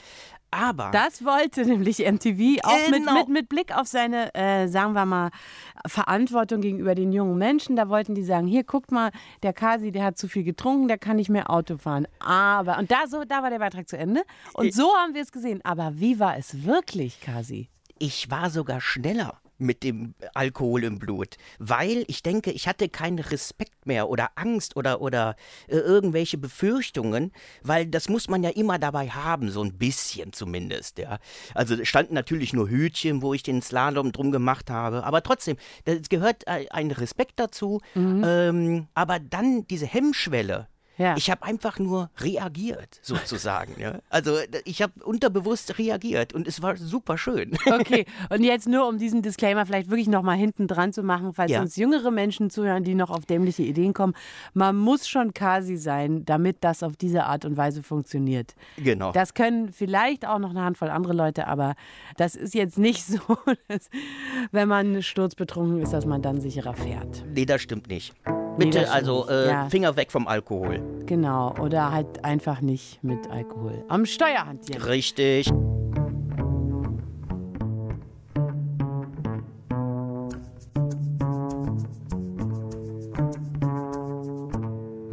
Aber 0.51 0.91
Das 0.91 1.25
wollte 1.25 1.65
nämlich 1.65 1.97
MTV 1.99 2.59
auch 2.63 2.89
mit, 2.89 2.99
Genau. 2.99 3.13
mit, 3.15 3.27
mit 3.29 3.49
Blick 3.49 3.75
auf 3.75 3.87
seine, 3.87 4.33
äh, 4.35 4.67
sagen 4.67 4.93
wir 4.93 5.03
mal, 5.05 5.31
Verantwortung 5.87 6.61
gegenüber 6.61 6.93
den 6.93 7.11
jungen 7.11 7.39
Menschen. 7.39 7.75
Da 7.75 7.89
wollten 7.89 8.13
die 8.13 8.23
sagen: 8.23 8.45
Hier, 8.45 8.63
guckt 8.63 8.91
mal, 8.91 9.09
der 9.41 9.51
Kasi, 9.53 9.91
der 9.91 10.03
hat 10.05 10.17
zu 10.19 10.27
viel 10.27 10.43
getrunken, 10.43 10.87
der 10.87 10.99
kann 10.99 11.15
nicht 11.15 11.29
mehr 11.29 11.49
Auto 11.49 11.77
fahren. 11.77 12.07
Aber, 12.19 12.77
und 12.77 12.91
da, 12.91 13.07
so, 13.07 13.23
da 13.25 13.41
war 13.41 13.49
der 13.49 13.57
Beitrag 13.59 13.89
zu 13.89 13.97
Ende. 13.97 14.21
Und 14.53 14.71
so 14.75 14.95
haben 14.95 15.15
wir 15.15 15.23
es 15.23 15.31
gesehen. 15.31 15.59
Aber 15.63 15.93
wie 15.95 16.19
war 16.19 16.37
es 16.37 16.63
wirklich, 16.65 17.19
Kasi? 17.21 17.69
ich 17.97 18.29
war 18.29 18.49
sogar 18.51 18.79
schneller 18.81 19.39
mit 19.63 19.83
dem 19.83 20.13
Alkohol 20.33 20.83
im 20.83 20.99
Blut, 20.99 21.37
weil 21.59 22.03
ich 22.07 22.21
denke, 22.23 22.51
ich 22.51 22.67
hatte 22.67 22.89
keinen 22.89 23.19
Respekt 23.19 23.85
mehr 23.85 24.09
oder 24.09 24.31
Angst 24.35 24.75
oder, 24.75 25.01
oder 25.01 25.35
äh, 25.67 25.77
irgendwelche 25.77 26.37
Befürchtungen, 26.37 27.31
weil 27.63 27.87
das 27.87 28.09
muss 28.09 28.29
man 28.29 28.43
ja 28.43 28.49
immer 28.49 28.79
dabei 28.79 29.09
haben, 29.09 29.49
so 29.49 29.63
ein 29.63 29.77
bisschen 29.77 30.33
zumindest, 30.33 30.99
ja. 30.99 31.19
Also 31.53 31.75
es 31.75 31.87
standen 31.87 32.13
natürlich 32.13 32.53
nur 32.53 32.69
Hütchen, 32.69 33.21
wo 33.21 33.33
ich 33.33 33.43
den 33.43 33.61
Slalom 33.61 34.11
drum 34.11 34.31
gemacht 34.31 34.69
habe, 34.69 35.03
aber 35.03 35.23
trotzdem, 35.23 35.57
es 35.85 36.09
gehört 36.09 36.45
äh, 36.47 36.67
ein 36.69 36.91
Respekt 36.91 37.33
dazu, 37.39 37.81
ähm, 37.95 38.87
aber 38.93 39.19
dann 39.19 39.65
diese 39.67 39.85
Hemmschwelle, 39.85 40.67
Ja. 40.97 41.15
Ich 41.17 41.31
habe 41.31 41.43
einfach 41.43 41.79
nur 41.79 42.09
reagiert, 42.19 42.99
sozusagen. 43.01 43.73
ja. 43.79 43.99
Also 44.09 44.37
ich 44.65 44.81
habe 44.81 44.93
unterbewusst 45.03 45.79
reagiert 45.79 46.33
und 46.33 46.47
es 46.47 46.61
war 46.61 46.77
super 46.77 47.17
schön. 47.17 47.57
Okay, 47.73 48.05
und 48.29 48.43
jetzt 48.43 48.67
nur 48.67 48.87
um 48.87 48.97
diesen 48.99 49.21
Disclaimer 49.23 49.65
vielleicht 49.65 49.89
wirklich 49.89 50.07
nochmal 50.07 50.37
hinten 50.37 50.67
dran 50.67 50.93
zu 50.93 51.01
machen, 51.01 51.33
falls 51.33 51.51
Ja. 51.51 51.61
uns 51.61 51.75
jüngere 51.75 52.11
Menschen 52.11 52.49
zuhören, 52.51 52.83
die 52.83 52.93
noch 52.93 53.09
auf 53.09 53.25
dämliche 53.25 53.63
Ideen 53.63 53.93
kommen. 53.93 54.13
Man 54.53 54.75
muss 54.75 55.07
schon 55.07 55.33
Kasi 55.33 55.77
sein, 55.77 56.23
damit 56.25 56.57
das 56.63 56.83
auf 56.83 56.95
diese 56.95 57.23
Art 57.25 57.45
und 57.45 57.57
Weise 57.57 57.81
funktioniert. 57.81 58.53
Genau. 58.77 59.11
Das 59.11 59.33
können 59.33 59.71
vielleicht 59.71 60.27
auch 60.27 60.37
noch 60.39 60.51
eine 60.51 60.61
Handvoll 60.61 60.89
andere 60.89 61.13
Leute, 61.13 61.47
aber 61.47 61.73
das 62.17 62.35
ist 62.35 62.53
jetzt 62.53 62.77
nicht 62.77 63.03
so, 63.07 63.19
dass, 63.67 63.89
wenn 64.51 64.67
man 64.67 65.01
sturzbetrunken 65.01 65.81
ist, 65.81 65.91
dass 65.93 66.05
man 66.05 66.21
dann 66.21 66.39
sicherer 66.39 66.75
fährt. 66.75 67.23
nee, 67.33 67.45
das 67.45 67.61
stimmt 67.61 67.87
nicht. 67.87 68.13
Nee, 68.57 68.65
Bitte, 68.65 68.79
stimmt 68.79 68.93
also 68.93 69.27
äh, 69.29 69.47
Ja. 69.47 69.69
Finger 69.69 69.95
weg 69.95 70.11
vom 70.11 70.27
Alkohol. 70.27 70.79
Genau, 71.05 71.55
oder 71.59 71.91
halt 71.91 72.23
einfach 72.23 72.61
nicht 72.61 73.03
mit 73.03 73.29
Alkohol. 73.31 73.83
Am 73.87 74.05
Steuer 74.05 74.45
hantieren. 74.45 74.83
Richtig. 74.83 75.51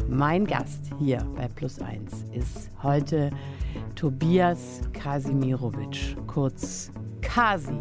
Mein 0.08 0.46
Gast 0.46 0.90
hier 0.98 1.26
bei 1.34 1.48
Plus 1.48 1.80
Eins 1.80 2.26
ist 2.34 2.70
heute 2.82 3.30
Tobias 3.94 4.82
Kasimirovic, 4.92 6.14
kurz 6.26 6.92
Kasi. 7.22 7.80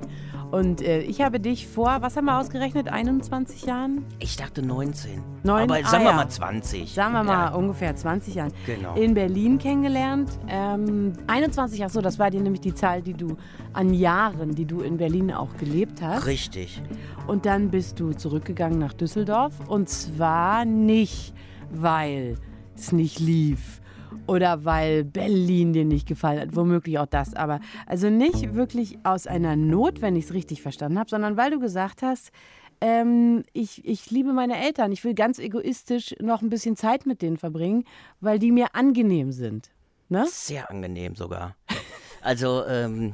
Und 0.51 0.81
äh, 0.81 1.01
ich 1.01 1.21
habe 1.21 1.39
dich 1.39 1.67
vor, 1.67 1.97
was 2.01 2.17
haben 2.17 2.25
wir 2.25 2.39
ausgerechnet, 2.39 2.87
21 2.89 3.63
Jahren? 3.65 4.03
Ich 4.19 4.35
dachte 4.35 4.63
19. 4.63 5.21
Neun? 5.43 5.61
Aber 5.63 5.75
Ah, 5.75 5.87
sagen 5.87 6.03
wir 6.05 6.09
ja. 6.09 6.15
mal 6.15 6.27
20. 6.27 6.91
Sagen 6.91 7.13
wir 7.13 7.23
mal 7.23 7.49
Ja. 7.49 7.53
ungefähr 7.53 7.95
20 7.95 8.33
Jahren. 8.35 8.51
Genau. 8.65 8.95
In 8.95 9.13
Berlin 9.13 9.59
kennengelernt. 9.59 10.31
Ähm, 10.47 11.13
21, 11.27 11.85
ach 11.85 11.91
so, 11.91 12.01
das 12.01 12.17
war 12.17 12.31
dir 12.31 12.41
nämlich 12.41 12.61
die 12.61 12.73
Zahl, 12.73 13.03
die 13.03 13.13
du 13.13 13.37
an 13.73 13.93
Jahren, 13.93 14.55
die 14.55 14.65
du 14.65 14.81
in 14.81 14.97
Berlin 14.97 15.31
auch 15.31 15.55
gelebt 15.57 16.01
hast. 16.01 16.25
Richtig. 16.25 16.81
Und 17.27 17.45
dann 17.45 17.69
bist 17.69 17.99
du 17.99 18.13
zurückgegangen 18.13 18.79
nach 18.79 18.93
Düsseldorf. 18.93 19.53
Und 19.67 19.87
zwar 19.89 20.65
nicht, 20.65 21.33
weil 21.71 22.37
es 22.75 22.91
nicht 22.91 23.19
lief 23.19 23.81
oder 24.27 24.65
weil 24.65 25.03
Berlin 25.03 25.73
dir 25.73 25.85
nicht 25.85 26.07
gefallen 26.07 26.39
hat. 26.39 26.55
Womöglich 26.55 26.99
auch 26.99 27.05
das. 27.05 27.33
Aber 27.33 27.59
also 27.85 28.09
nicht 28.09 28.53
wirklich 28.55 28.97
aus 29.03 29.27
einer 29.27 29.55
Not, 29.55 30.01
wenn 30.01 30.15
ich 30.15 30.25
es 30.25 30.33
richtig 30.33 30.61
verstanden 30.61 30.99
habe, 30.99 31.09
sondern 31.09 31.37
weil 31.37 31.51
du 31.51 31.59
gesagt 31.59 32.01
hast, 32.01 32.31
ähm, 32.81 33.43
ich, 33.53 33.85
ich 33.85 34.09
liebe 34.09 34.33
meine 34.33 34.57
Eltern. 34.57 34.91
Ich 34.91 35.03
will 35.03 35.13
ganz 35.13 35.39
egoistisch 35.39 36.15
noch 36.19 36.41
ein 36.41 36.49
bisschen 36.49 36.75
Zeit 36.75 37.05
mit 37.05 37.21
denen 37.21 37.37
verbringen, 37.37 37.83
weil 38.21 38.39
die 38.39 38.51
mir 38.51 38.75
angenehm 38.75 39.31
sind. 39.31 39.69
Ne? 40.07 40.25
Sehr 40.27 40.69
angenehm 40.69 41.15
sogar. 41.15 41.55
Also, 42.21 42.65
ähm, 42.65 43.13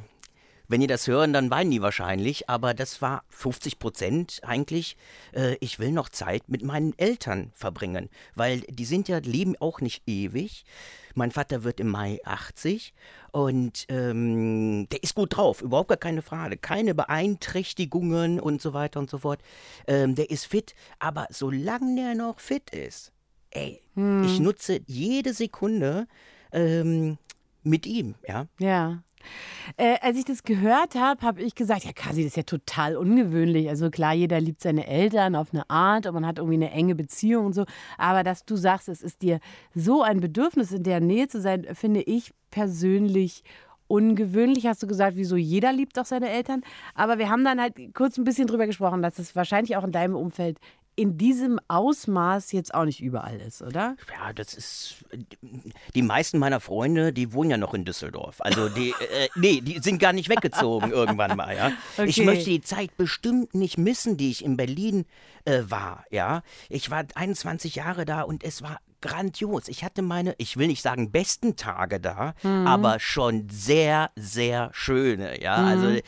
wenn 0.67 0.81
die 0.81 0.87
das 0.87 1.07
hören, 1.07 1.33
dann 1.33 1.49
weinen 1.49 1.71
die 1.71 1.81
wahrscheinlich, 1.81 2.49
aber 2.49 2.73
das 2.73 3.01
war 3.01 3.23
50 3.29 3.79
Prozent 3.79 4.41
eigentlich. 4.43 4.97
Äh, 5.33 5.55
ich 5.59 5.79
will 5.79 5.91
noch 5.91 6.09
Zeit 6.09 6.49
mit 6.49 6.63
meinen 6.63 6.97
Eltern 6.97 7.51
verbringen, 7.53 8.09
weil 8.35 8.61
die 8.61 8.85
sind 8.85 9.07
ja, 9.07 9.17
leben 9.17 9.55
auch 9.59 9.81
nicht 9.81 10.03
ewig. 10.07 10.65
Mein 11.13 11.31
Vater 11.31 11.63
wird 11.63 11.79
im 11.79 11.89
Mai 11.89 12.19
80 12.25 12.93
und 13.31 13.85
ähm, 13.87 14.87
der 14.89 15.01
ist 15.01 15.15
gut 15.15 15.37
drauf, 15.37 15.61
überhaupt 15.61 15.89
gar 15.89 15.97
keine 15.97 16.21
Frage. 16.21 16.57
Keine 16.57 16.93
Beeinträchtigungen 16.93 18.39
und 18.39 18.61
so 18.61 18.73
weiter 18.73 18.99
und 18.99 19.09
so 19.09 19.19
fort. 19.19 19.41
Ähm, 19.87 20.15
der 20.15 20.29
ist 20.29 20.45
fit, 20.45 20.75
aber 20.99 21.27
solange 21.29 21.95
der 21.95 22.15
noch 22.15 22.39
fit 22.39 22.69
ist, 22.71 23.13
ey, 23.51 23.81
ich 24.25 24.39
nutze 24.41 24.81
jede 24.87 25.33
Sekunde 25.33 26.07
ähm, 26.51 27.17
mit 27.65 27.85
ihm, 27.85 28.15
ja. 28.27 28.45
Ja. 28.59 29.03
Äh, 29.77 29.97
als 30.01 30.17
ich 30.17 30.25
das 30.25 30.43
gehört 30.43 30.95
habe, 30.95 31.21
habe 31.25 31.41
ich 31.41 31.55
gesagt, 31.55 31.83
ja, 31.83 31.91
Kasi, 31.93 32.21
das 32.21 32.27
ist 32.27 32.37
ja 32.37 32.43
total 32.43 32.95
ungewöhnlich. 32.95 33.69
Also 33.69 33.89
klar, 33.89 34.13
jeder 34.13 34.39
liebt 34.39 34.61
seine 34.61 34.87
Eltern 34.87 35.35
auf 35.35 35.53
eine 35.53 35.69
Art 35.69 36.05
und 36.05 36.13
man 36.13 36.25
hat 36.25 36.37
irgendwie 36.37 36.55
eine 36.55 36.71
enge 36.71 36.95
Beziehung 36.95 37.47
und 37.47 37.53
so. 37.53 37.65
Aber 37.97 38.23
dass 38.23 38.45
du 38.45 38.55
sagst, 38.55 38.87
es 38.89 39.01
ist 39.01 39.21
dir 39.21 39.39
so 39.73 40.03
ein 40.03 40.19
Bedürfnis, 40.19 40.71
in 40.71 40.83
der 40.83 40.99
Nähe 40.99 41.27
zu 41.27 41.41
sein, 41.41 41.65
finde 41.73 42.01
ich 42.01 42.31
persönlich 42.51 43.43
ungewöhnlich. 43.87 44.67
Hast 44.67 44.83
du 44.83 44.87
gesagt, 44.87 45.15
wieso 45.17 45.35
jeder 45.35 45.73
liebt 45.73 45.97
auch 45.99 46.05
seine 46.05 46.29
Eltern. 46.29 46.61
Aber 46.93 47.17
wir 47.17 47.29
haben 47.29 47.43
dann 47.43 47.59
halt 47.59 47.75
kurz 47.93 48.17
ein 48.17 48.23
bisschen 48.23 48.47
drüber 48.47 48.67
gesprochen, 48.67 49.01
dass 49.01 49.19
es 49.19 49.35
wahrscheinlich 49.35 49.75
auch 49.77 49.83
in 49.83 49.91
deinem 49.91 50.15
Umfeld 50.15 50.59
in 50.97 51.17
diesem 51.17 51.59
Ausmaß 51.67 52.51
jetzt 52.53 52.73
auch 52.73 52.85
nicht 52.85 53.01
überall 53.01 53.39
ist, 53.41 53.61
oder? 53.61 53.95
Ja, 54.11 54.31
das 54.33 54.53
ist. 54.53 54.95
Die 55.93 56.01
meisten 56.01 56.39
meiner 56.39 56.59
Freunde, 56.59 57.11
die 57.11 57.33
wohnen 57.33 57.51
ja 57.51 57.57
noch 57.57 57.73
in 57.73 57.83
Düsseldorf. 57.85 58.37
Also 58.39 58.69
die, 58.69 58.89
äh, 58.91 59.27
nee, 59.35 59.61
die 59.61 59.79
sind 59.79 59.99
gar 59.99 60.13
nicht 60.13 60.29
weggezogen 60.29 60.91
irgendwann 60.91 61.35
mal, 61.35 61.55
ja. 61.55 61.71
Ich 62.05 62.15
Okay. 62.17 62.25
möchte 62.25 62.49
die 62.49 62.61
Zeit 62.61 62.95
bestimmt 62.97 63.53
nicht 63.53 63.77
missen, 63.77 64.15
die 64.17 64.31
ich 64.31 64.43
in 64.43 64.55
Berlin 64.57 65.05
äh, 65.43 65.63
war, 65.67 66.05
ja. 66.11 66.43
Ich 66.69 66.89
war 66.89 67.03
21 67.15 67.75
Jahre 67.75 68.05
da 68.05 68.21
und 68.21 68.43
es 68.43 68.61
war 68.61 68.79
grandios. 69.05 69.67
Ich 69.67 69.83
hatte 69.83 70.01
meine, 70.01 70.35
ich 70.37 70.57
will 70.57 70.67
nicht 70.67 70.81
sagen 70.81 71.11
besten 71.11 71.55
Tage 71.55 71.99
da, 71.99 72.33
aber 72.43 72.99
schon 72.99 73.47
sehr, 73.49 74.11
sehr 74.15 74.69
schöne, 74.73 75.41
ja. 75.41 75.55
Also 75.55 75.99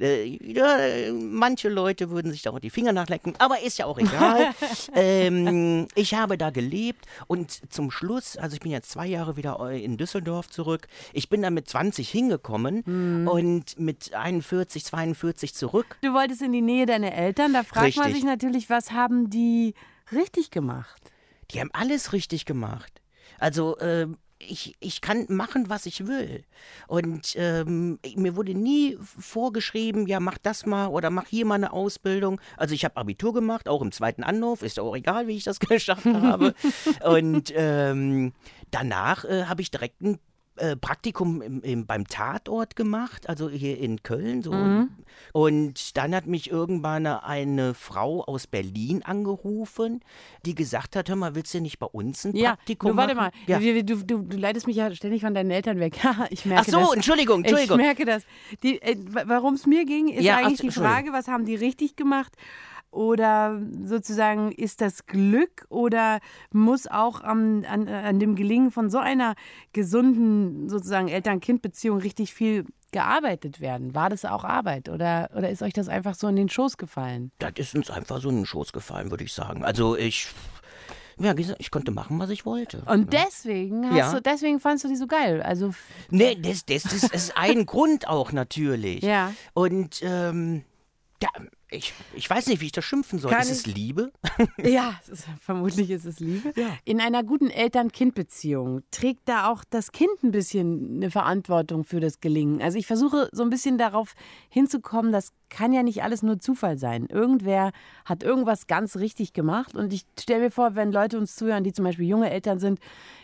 äh, 0.00 0.24
ja, 0.42 1.12
manche 1.12 1.68
Leute 1.68 2.10
würden 2.10 2.32
sich 2.32 2.42
da 2.42 2.50
auch 2.50 2.58
die 2.58 2.70
Finger 2.70 2.92
nachlecken, 2.92 3.34
aber 3.38 3.60
ist 3.60 3.78
ja 3.78 3.86
auch 3.86 3.98
egal. 3.98 4.54
ähm, 4.94 5.86
ich 5.94 6.14
habe 6.14 6.38
da 6.38 6.50
gelebt 6.50 7.06
und 7.26 7.72
zum 7.72 7.90
Schluss, 7.90 8.36
also 8.36 8.54
ich 8.54 8.60
bin 8.60 8.72
jetzt 8.72 8.90
zwei 8.90 9.06
Jahre 9.06 9.36
wieder 9.36 9.60
in 9.70 9.96
Düsseldorf 9.96 10.48
zurück. 10.48 10.88
Ich 11.12 11.28
bin 11.28 11.42
da 11.42 11.50
mit 11.50 11.68
20 11.68 12.08
hingekommen 12.08 13.26
und 13.26 13.78
mit 13.78 14.14
41, 14.14 14.84
42 14.84 15.54
zurück. 15.54 15.98
Du 16.00 16.12
wolltest 16.14 16.42
in 16.42 16.52
die 16.52 16.62
Nähe 16.62 16.86
deiner 16.86 17.12
Eltern. 17.12 17.52
Da 17.52 17.62
fragt 17.62 17.96
man 17.96 18.06
Richtig. 18.06 18.14
sich 18.14 18.24
natürlich, 18.24 18.70
was 18.70 18.92
haben 18.92 19.30
die 19.30 19.74
richtig 20.12 20.50
gemacht? 20.50 21.12
Die 21.50 21.60
haben 21.60 21.70
alles 21.72 22.12
richtig 22.12 22.44
gemacht. 22.44 23.02
Also, 23.38 23.78
ähm, 23.80 24.18
ich, 24.38 24.76
ich 24.80 25.00
kann 25.00 25.26
machen, 25.28 25.68
was 25.68 25.86
ich 25.86 26.06
will. 26.06 26.44
Und 26.88 27.34
ähm, 27.36 27.98
mir 28.16 28.36
wurde 28.36 28.54
nie 28.54 28.98
vorgeschrieben, 29.00 30.06
ja, 30.06 30.20
mach 30.20 30.38
das 30.38 30.66
mal 30.66 30.88
oder 30.88 31.10
mach 31.10 31.26
hier 31.26 31.46
mal 31.46 31.54
eine 31.54 31.72
Ausbildung. 31.72 32.40
Also 32.56 32.74
ich 32.74 32.84
habe 32.84 32.96
Abitur 32.96 33.32
gemacht, 33.32 33.68
auch 33.68 33.82
im 33.82 33.92
zweiten 33.92 34.22
Anlauf, 34.22 34.62
ist 34.62 34.78
auch 34.78 34.94
egal, 34.94 35.26
wie 35.26 35.36
ich 35.36 35.44
das 35.44 35.58
geschafft 35.60 36.06
habe. 36.06 36.54
Und 37.04 37.52
ähm, 37.56 38.32
danach 38.70 39.24
äh, 39.24 39.44
habe 39.44 39.62
ich 39.62 39.70
direkt 39.70 40.02
ein 40.02 40.18
äh, 40.56 40.76
Praktikum 40.76 41.42
im, 41.42 41.62
im, 41.62 41.86
beim 41.86 42.06
Tatort 42.06 42.76
gemacht, 42.76 43.28
also 43.28 43.48
hier 43.48 43.78
in 43.78 44.02
Köln. 44.02 44.42
So. 44.42 44.52
Und 45.32 45.96
dann 45.96 46.14
hat 46.14 46.26
mich 46.26 46.50
irgendwann 46.50 47.06
eine 47.06 47.74
Frau 47.74 48.24
aus 48.24 48.46
Berlin 48.46 49.02
angerufen, 49.02 50.00
die 50.44 50.54
gesagt 50.54 50.96
hat, 50.96 51.08
hör 51.08 51.16
mal, 51.16 51.34
willst 51.34 51.54
du 51.54 51.60
nicht 51.60 51.78
bei 51.78 51.86
uns 51.86 52.24
ein 52.24 52.36
Ja, 52.36 52.56
Praktikum 52.56 52.92
du, 52.92 52.96
warte 52.96 53.14
mal. 53.14 53.30
Ja. 53.46 53.58
Du, 53.58 53.82
du, 53.82 54.22
du, 54.22 54.36
leitest 54.36 54.66
mich 54.66 54.76
ja 54.76 54.94
ständig 54.94 55.22
von 55.22 55.34
deinen 55.34 55.50
Eltern 55.50 55.78
weg. 55.78 55.98
ich 56.30 56.44
merke 56.46 56.64
Ach 56.66 56.72
so, 56.72 56.80
das. 56.80 56.94
Entschuldigung, 56.94 57.44
Entschuldigung. 57.44 57.78
Ich 57.78 57.84
merke 57.84 58.04
das. 58.04 58.24
Äh, 58.62 58.96
Warum 59.26 59.54
es 59.54 59.66
mir 59.66 59.84
ging, 59.84 60.08
ist 60.08 60.24
Ja, 60.24 60.38
eigentlich 60.38 60.60
ach, 60.60 60.74
die. 60.74 60.80
Frage, 60.80 61.12
was 61.12 61.28
haben 61.28 61.44
die 61.44 61.56
richtig 61.56 61.96
gemacht? 61.96 62.32
Oder 62.96 63.60
sozusagen 63.84 64.50
ist 64.52 64.80
das 64.80 65.04
Glück 65.06 65.66
oder 65.68 66.20
muss 66.50 66.86
auch 66.86 67.22
am, 67.22 67.62
an, 67.68 67.86
an 67.88 68.18
dem 68.18 68.34
Gelingen 68.36 68.70
von 68.70 68.88
so 68.88 68.96
einer 68.98 69.34
gesunden 69.74 70.68
sozusagen 70.70 71.08
Eltern-Kind-Beziehung 71.08 71.98
richtig 71.98 72.32
viel 72.32 72.64
gearbeitet 72.92 73.60
werden? 73.60 73.94
War 73.94 74.08
das 74.08 74.24
auch 74.24 74.44
Arbeit 74.44 74.88
oder, 74.88 75.28
oder 75.36 75.50
ist 75.50 75.60
euch 75.62 75.74
das 75.74 75.88
einfach 75.88 76.14
so 76.14 76.26
in 76.28 76.36
den 76.36 76.48
Schoß 76.48 76.78
gefallen? 76.78 77.30
Das 77.38 77.52
ist 77.58 77.74
uns 77.74 77.90
einfach 77.90 78.18
so 78.20 78.30
in 78.30 78.36
den 78.36 78.46
Schoß 78.46 78.72
gefallen, 78.72 79.10
würde 79.10 79.24
ich 79.24 79.34
sagen. 79.34 79.62
Also 79.62 79.94
ich, 79.96 80.28
ja, 81.18 81.34
ich 81.36 81.70
konnte 81.70 81.90
machen, 81.90 82.18
was 82.18 82.30
ich 82.30 82.46
wollte. 82.46 82.82
Und 82.86 83.12
deswegen 83.12 83.90
hast 83.90 83.96
Ja. 83.98 84.12
du, 84.14 84.22
deswegen 84.22 84.58
fandst 84.58 84.84
du 84.84 84.88
die 84.88 84.96
so 84.96 85.06
geil. 85.06 85.42
Also 85.42 85.72
Nee, 86.10 86.34
das, 86.40 86.64
das, 86.64 86.84
das 86.84 87.02
ist 87.04 87.36
ein 87.36 87.66
Grund 87.66 88.08
auch 88.08 88.32
natürlich. 88.32 89.02
Ja. 89.02 89.34
Und 89.52 90.00
ähm, 90.02 90.64
ja, 91.22 91.28
ich, 91.76 91.92
ich 92.14 92.28
weiß 92.28 92.46
nicht, 92.48 92.60
wie 92.60 92.66
ich 92.66 92.72
das 92.72 92.84
schimpfen 92.84 93.18
soll. 93.18 93.30
Kann 93.30 93.42
ist 93.42 93.50
es 93.50 93.66
Liebe? 93.66 94.12
Ja, 94.62 94.94
es 95.02 95.08
ist, 95.08 95.26
vermutlich 95.40 95.90
ist 95.90 96.04
es 96.04 96.18
Liebe. 96.20 96.52
In 96.84 97.00
einer 97.00 97.22
guten 97.22 97.50
Eltern-Kind-Beziehung 97.50 98.82
trägt 98.90 99.28
da 99.28 99.48
auch 99.50 99.64
das 99.68 99.92
Kind 99.92 100.22
ein 100.22 100.30
bisschen 100.30 100.96
eine 100.96 101.10
Verantwortung 101.10 101.84
für 101.84 102.00
das 102.00 102.20
Gelingen. 102.20 102.60
Also 102.62 102.78
ich 102.78 102.86
versuche 102.86 103.28
so 103.32 103.42
ein 103.42 103.50
bisschen 103.50 103.78
darauf 103.78 104.14
hinzukommen, 104.48 105.12
das 105.12 105.32
kann 105.48 105.72
ja 105.72 105.82
nicht 105.82 106.02
alles 106.02 106.22
nur 106.22 106.38
Zufall 106.40 106.76
sein. 106.78 107.06
Irgendwer 107.08 107.70
hat 108.04 108.22
irgendwas 108.24 108.66
ganz 108.66 108.96
richtig 108.96 109.32
gemacht 109.32 109.74
und 109.74 109.92
ich 109.92 110.04
stelle 110.18 110.40
mir 110.44 110.50
vor, 110.50 110.74
wenn 110.74 110.90
Leute 110.90 111.18
uns 111.18 111.36
zuhören, 111.36 111.62
die 111.62 111.72
zum 111.72 111.84
Beispiel 111.84 112.06
junge 112.08 112.30
Eltern 112.30 112.58
sind, 112.58 112.80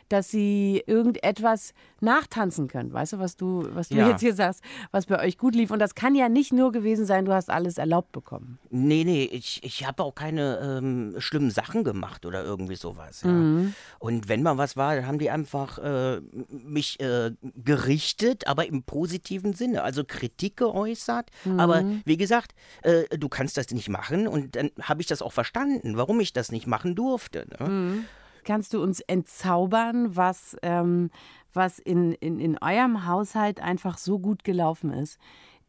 dass 0.09 0.31
sie 0.31 0.83
irgendetwas 0.87 1.73
nachtanzen 2.01 2.69
können. 2.69 2.93
Weißt 2.93 3.15
du, 3.15 3.19
was 3.19 3.37
du, 3.37 3.67
was 3.73 3.89
du 3.89 3.97
Ja. 3.97 4.11
jetzt 4.11 4.21
hier 4.21 4.35
sagst, 4.35 4.63
was 4.91 5.07
bei 5.07 5.19
euch 5.21 5.39
gut 5.39 5.55
lief. 5.55 5.71
Und 5.71 5.79
das 5.79 5.95
kann 5.95 6.15
ja 6.15 6.29
nicht 6.29 6.53
nur 6.53 6.71
gewesen 6.71 7.07
sein, 7.07 7.25
du 7.25 7.33
hast 7.33 7.51
alles 7.51 7.79
erlaubt 7.79 8.13
bekommen. 8.13 8.42
Bekommen. 8.43 8.59
Nee, 8.71 9.05
nee, 9.05 9.25
ich, 9.25 9.63
ich 9.65 9.87
habe 9.87 10.03
auch 10.03 10.15
keine 10.15 10.79
ähm, 10.79 11.15
schlimmen 11.19 11.51
Sachen 11.51 11.85
gemacht 11.85 12.27
oder 12.27 12.45
irgendwie 12.45 12.77
sowas. 12.77 13.23
Ja. 13.23 13.31
Mhm. 13.31 13.75
Und 13.99 14.29
wenn 14.29 14.43
mal 14.43 14.59
was 14.59 14.77
war, 14.77 14.95
dann 14.95 15.07
haben 15.07 15.19
die 15.19 15.31
einfach 15.31 15.79
äh, 15.79 16.21
mich 16.51 17.01
äh, 17.01 17.33
gerichtet, 17.57 18.47
aber 18.47 18.67
im 18.67 18.83
positiven 18.83 19.53
Sinne. 19.55 19.83
Also 19.83 20.05
Kritik 20.05 20.57
geäußert. 20.57 21.31
Mhm. 21.45 21.61
Aber 21.61 21.85
wie 22.05 22.17
gesagt, 22.17 22.55
äh, 22.83 23.05
du 23.17 23.29
kannst 23.29 23.57
das 23.57 23.71
nicht 23.71 23.89
machen. 23.89 24.27
Und 24.27 24.57
dann 24.57 24.71
habe 24.81 25.01
ich 25.01 25.07
das 25.07 25.23
auch 25.23 25.33
verstanden, 25.33 25.97
warum 25.97 26.21
ich 26.21 26.33
das 26.33 26.53
nicht 26.53 26.67
machen 26.67 26.95
durfte. 26.95 27.47
Ne? 27.59 27.69
Mhm. 27.69 28.05
Kannst 28.45 28.75
du 28.75 28.83
uns 28.83 29.01
entzaubern, 29.01 30.17
was, 30.17 30.57
ähm, 30.63 31.11
was 31.53 31.79
in, 31.79 32.13
in, 32.13 32.41
in 32.41 32.59
eurem 32.59 33.07
Haushalt 33.07 33.61
einfach 33.61 33.99
so 33.99 34.19
gut 34.19 34.43
gelaufen 34.43 34.93
ist? 34.93 35.19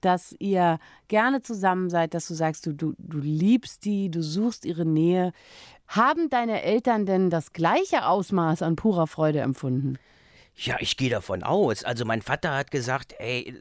Dass 0.06 0.36
ihr 0.40 0.80
gerne 1.08 1.42
zusammen 1.42 1.90
seid, 1.90 2.14
dass 2.14 2.28
du 2.28 2.34
sagst, 2.34 2.66
du, 2.66 2.74
du, 2.74 2.94
du 2.98 3.20
liebst 3.20 3.86
die, 3.86 4.10
du 4.10 4.22
suchst 4.22 4.66
ihre 4.66 4.86
Nähe. 4.86 5.32
Haben 5.88 6.30
deine 6.30 6.62
Eltern 6.62 7.06
denn 7.06 7.30
das 7.30 7.54
gleiche 7.54 8.06
Ausmaß 8.06 8.62
an 8.62 8.76
purer 8.76 9.08
Freude 9.08 9.42
empfunden? 9.42 9.98
Ja, 10.56 10.78
ich 10.80 10.98
gehe 10.98 11.10
davon 11.10 11.44
aus. 11.44 11.84
Also 11.84 12.06
mein 12.06 12.22
Vater 12.22 12.56
hat 12.56 12.72
gesagt, 12.72 13.16
ey, 13.18 13.56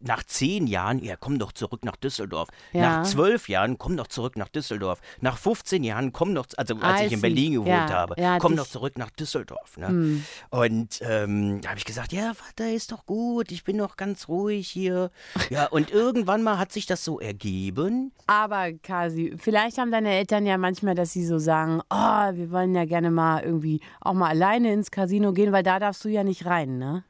nach 0.00 0.22
zehn 0.22 0.66
Jahren, 0.66 1.02
ja, 1.02 1.16
komm 1.16 1.38
doch 1.38 1.52
zurück 1.52 1.84
nach 1.84 1.96
Düsseldorf. 1.96 2.48
Ja. 2.72 2.82
Nach 2.82 3.04
zwölf 3.04 3.48
Jahren, 3.48 3.78
komm 3.78 3.96
doch 3.96 4.06
zurück 4.06 4.36
nach 4.36 4.48
Düsseldorf. 4.48 5.00
Nach 5.20 5.36
15 5.36 5.82
Jahren, 5.84 6.12
komm 6.12 6.34
doch, 6.34 6.46
also 6.56 6.76
als 6.76 7.02
I 7.02 7.06
ich 7.06 7.12
in 7.12 7.20
Berlin 7.20 7.52
gewohnt 7.52 7.68
ja. 7.68 7.88
habe, 7.90 8.14
ja, 8.18 8.38
komm 8.38 8.56
doch 8.56 8.66
zurück 8.66 8.96
nach 8.98 9.10
Düsseldorf. 9.10 9.76
Ne? 9.76 9.88
Hm. 9.88 10.24
Und 10.50 11.00
ähm, 11.02 11.60
da 11.60 11.70
habe 11.70 11.78
ich 11.78 11.84
gesagt, 11.84 12.12
ja, 12.12 12.32
Vater, 12.34 12.70
ist 12.72 12.92
doch 12.92 13.06
gut, 13.06 13.50
ich 13.50 13.64
bin 13.64 13.76
noch 13.76 13.96
ganz 13.96 14.28
ruhig 14.28 14.68
hier. 14.68 15.10
Ja, 15.50 15.66
und 15.66 15.90
irgendwann 15.90 16.42
mal 16.42 16.58
hat 16.58 16.72
sich 16.72 16.84
das 16.84 17.04
so 17.04 17.20
ergeben. 17.20 18.12
Aber, 18.26 18.72
Kasi, 18.82 19.34
vielleicht 19.38 19.78
haben 19.78 19.90
deine 19.90 20.10
Eltern 20.10 20.44
ja 20.44 20.58
manchmal, 20.58 20.94
dass 20.94 21.12
sie 21.12 21.24
so 21.24 21.38
sagen, 21.38 21.80
oh, 21.88 21.96
wir 22.34 22.50
wollen 22.50 22.74
ja 22.74 22.84
gerne 22.84 23.10
mal 23.10 23.42
irgendwie 23.42 23.80
auch 24.00 24.12
mal 24.12 24.28
alleine 24.28 24.72
ins 24.72 24.90
Casino 24.90 25.32
gehen, 25.32 25.52
weil 25.52 25.62
da 25.62 25.78
darfst 25.78 26.04
du 26.04 26.10
ja 26.10 26.22
nicht 26.22 26.44
rein, 26.44 26.76
ne? 26.76 27.04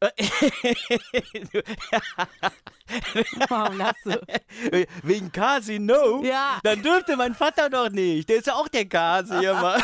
Warum 3.48 3.78
lachst 3.78 4.06
du? 4.06 4.12
Wegen 5.02 5.30
Casino? 5.30 6.22
Ja. 6.24 6.58
Dann 6.62 6.82
dürfte 6.82 7.16
mein 7.16 7.34
Vater 7.34 7.68
doch 7.68 7.90
nicht. 7.90 8.28
Der 8.28 8.38
ist 8.38 8.46
ja 8.46 8.54
auch 8.54 8.68
der 8.68 8.86
Kasi 8.86 9.44
immer. 9.44 9.76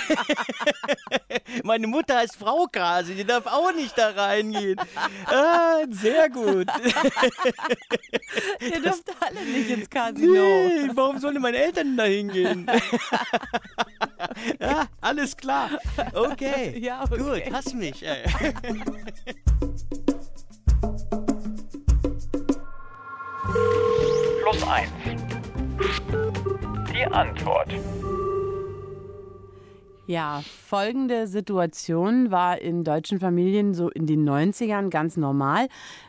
Meine 1.63 1.87
Mutter 1.87 2.17
heißt 2.17 2.37
Frau 2.37 2.67
Kasi, 2.71 3.15
die 3.15 3.25
darf 3.25 3.47
auch 3.47 3.73
nicht 3.73 3.97
da 3.97 4.11
reingehen. 4.11 4.79
Ah, 5.27 5.79
sehr 5.91 6.29
gut. 6.31 6.67
Ihr 8.61 8.81
dürft 8.81 9.05
alle 9.21 9.45
nicht 9.45 9.71
ins 9.71 9.91
Casino. 9.91 10.33
Nee, 10.33 10.91
warum 10.95 11.19
sollen 11.19 11.41
meine 11.41 11.59
Eltern 11.59 11.97
da 11.97 12.05
hingehen? 12.05 12.67
ja, 14.61 14.87
alles 15.01 15.37
klar. 15.37 15.71
Okay. 16.13 16.79
Ja, 16.79 17.05
okay. 17.05 17.19
Gut, 17.19 17.43
hass 17.53 17.75
mich. 17.75 18.05
Ey. 18.05 18.25
Plus 24.49 24.63
1. 24.63 24.89
Die 26.95 27.05
Antwort. 27.05 27.69
Ja, 30.07 30.41
folgende 30.69 31.27
Situation 31.27 32.31
war 32.31 32.61
in 32.61 32.85
deutschen 32.85 33.19
Familien 33.19 33.75
so 33.75 33.91
in 33.91 34.07
den 34.07 34.25
90ern 34.25 34.89
ganz 34.89 35.17
normal. 35.17 35.67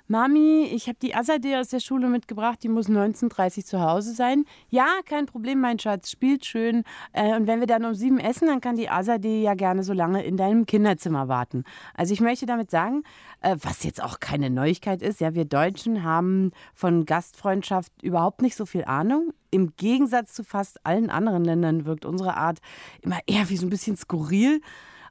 Mami, 0.10 0.70
ich 0.74 0.88
habe 0.88 0.98
die 1.02 1.14
Azadeh 1.14 1.58
aus 1.58 1.68
der 1.68 1.82
Schule 1.82 2.08
mitgebracht, 2.08 2.60
die 2.64 2.70
muss 2.70 2.88
19.30 2.88 3.66
zu 3.66 3.82
Hause 3.82 4.14
sein. 4.14 4.46
Ja, 4.70 4.88
kein 5.06 5.26
Problem, 5.26 5.60
mein 5.60 5.80
Schatz, 5.80 6.10
spielt 6.10 6.46
schön. 6.46 6.84
Äh, 7.12 7.36
und 7.36 7.46
wenn 7.46 7.60
wir 7.60 7.68
dann 7.68 7.84
um 7.84 7.94
sieben 7.94 8.18
essen, 8.18 8.48
dann 8.48 8.62
kann 8.62 8.78
die 8.78 8.90
Azadeh 8.90 9.42
ja 9.42 9.54
gerne 9.54 9.84
so 9.84 9.92
lange 9.92 10.24
in 10.24 10.38
deinem 10.38 10.66
Kinderzimmer 10.66 11.28
warten. 11.28 11.66
Also 11.94 12.14
ich 12.14 12.22
möchte 12.22 12.46
damit 12.46 12.72
sagen, 12.72 13.04
äh, 13.42 13.58
was 13.62 13.84
jetzt 13.84 14.02
auch 14.02 14.22
keine 14.22 14.50
Neuigkeit 14.50 15.02
ist, 15.02 15.20
ja, 15.20 15.36
wir 15.36 15.44
Deutschen 15.44 16.04
haben 16.04 16.52
von 16.74 17.06
Gastfreundschaft 17.06 17.92
überhaupt 18.02 18.42
nicht 18.42 18.56
so 18.56 18.66
viel 18.66 18.86
Ahnung. 18.86 19.34
Im 19.52 19.76
Gegensatz 19.76 20.34
zu 20.34 20.46
fast 20.46 20.86
allen 20.86 21.10
anderen 21.10 21.44
Ländern 21.44 21.86
wirkt 21.86 22.06
unsere 22.06 22.38
Art 22.38 22.60
immer 23.02 23.20
eher 23.28 23.50
wie 23.50 23.58
so 23.58 23.66
ein 23.66 23.70
bisschen 23.70 23.98
skurril. 23.98 24.62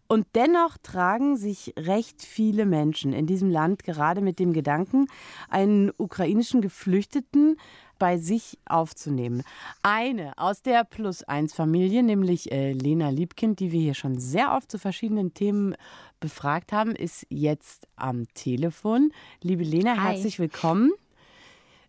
Und 0.09 0.27
dennoch 0.35 0.77
tragen 0.83 1.37
sich 1.37 1.75
recht 1.77 2.23
viele 2.23 2.67
Menschen 2.67 3.13
in 3.13 3.27
diesem 3.27 3.51
Land 3.51 3.85
gerade 3.85 4.21
mit 4.21 4.39
dem 4.39 4.53
Gedanken, 4.53 5.07
einen 5.49 5.91
ukrainischen 5.97 6.61
Geflüchteten 6.61 7.57
bei 7.99 8.19
sich 8.19 8.59
aufzunehmen. 8.67 9.43
Eine 9.83 10.37
aus 10.37 10.63
der 10.63 10.85
Plus-1-Familie, 10.85 12.03
nämlich 12.03 12.53
äh, 12.53 12.73
Lena 12.73 13.09
Liebkind, 13.09 13.59
die 13.61 13.73
wir 13.73 13.81
hier 13.81 13.95
schon 13.95 14.19
sehr 14.19 14.55
oft 14.55 14.71
zu 14.71 14.79
verschiedenen 14.79 15.35
Themen 15.35 15.75
befragt 16.21 16.73
haben, 16.73 16.95
ist 16.95 17.27
jetzt 17.31 17.89
am 17.97 18.27
Telefon. 18.35 19.13
Liebe 19.43 19.65
Lena, 19.65 19.97
Hi. 19.97 20.12
herzlich 20.12 20.38
willkommen. 20.38 20.92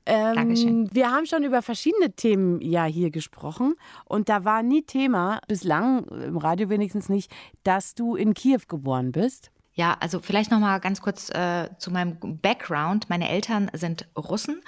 Ähm, 0.07 0.35
Dankeschön. 0.35 0.89
Wir 0.93 1.11
haben 1.11 1.25
schon 1.25 1.43
über 1.43 1.61
verschiedene 1.61 2.13
Themen 2.13 2.61
ja 2.61 2.85
hier 2.85 3.11
gesprochen 3.11 3.75
und 4.05 4.29
da 4.29 4.45
war 4.45 4.63
nie 4.63 4.83
Thema, 4.83 5.41
bislang 5.49 6.05
im 6.07 6.37
Radio 6.37 6.69
wenigstens 6.69 7.09
nicht, 7.09 7.29
dass 7.63 7.93
du 7.93 8.15
in 8.15 8.33
Kiew 8.33 8.61
geboren 8.69 9.11
bist. 9.11 9.51
Ja, 9.73 9.95
also 9.99 10.21
vielleicht 10.21 10.49
noch 10.49 10.59
mal 10.59 10.79
ganz 10.79 11.01
kurz 11.01 11.29
äh, 11.29 11.69
zu 11.77 11.91
meinem 11.91 12.17
Background. 12.19 13.09
Meine 13.09 13.29
Eltern 13.29 13.69
sind 13.73 14.07
Russen. 14.17 14.63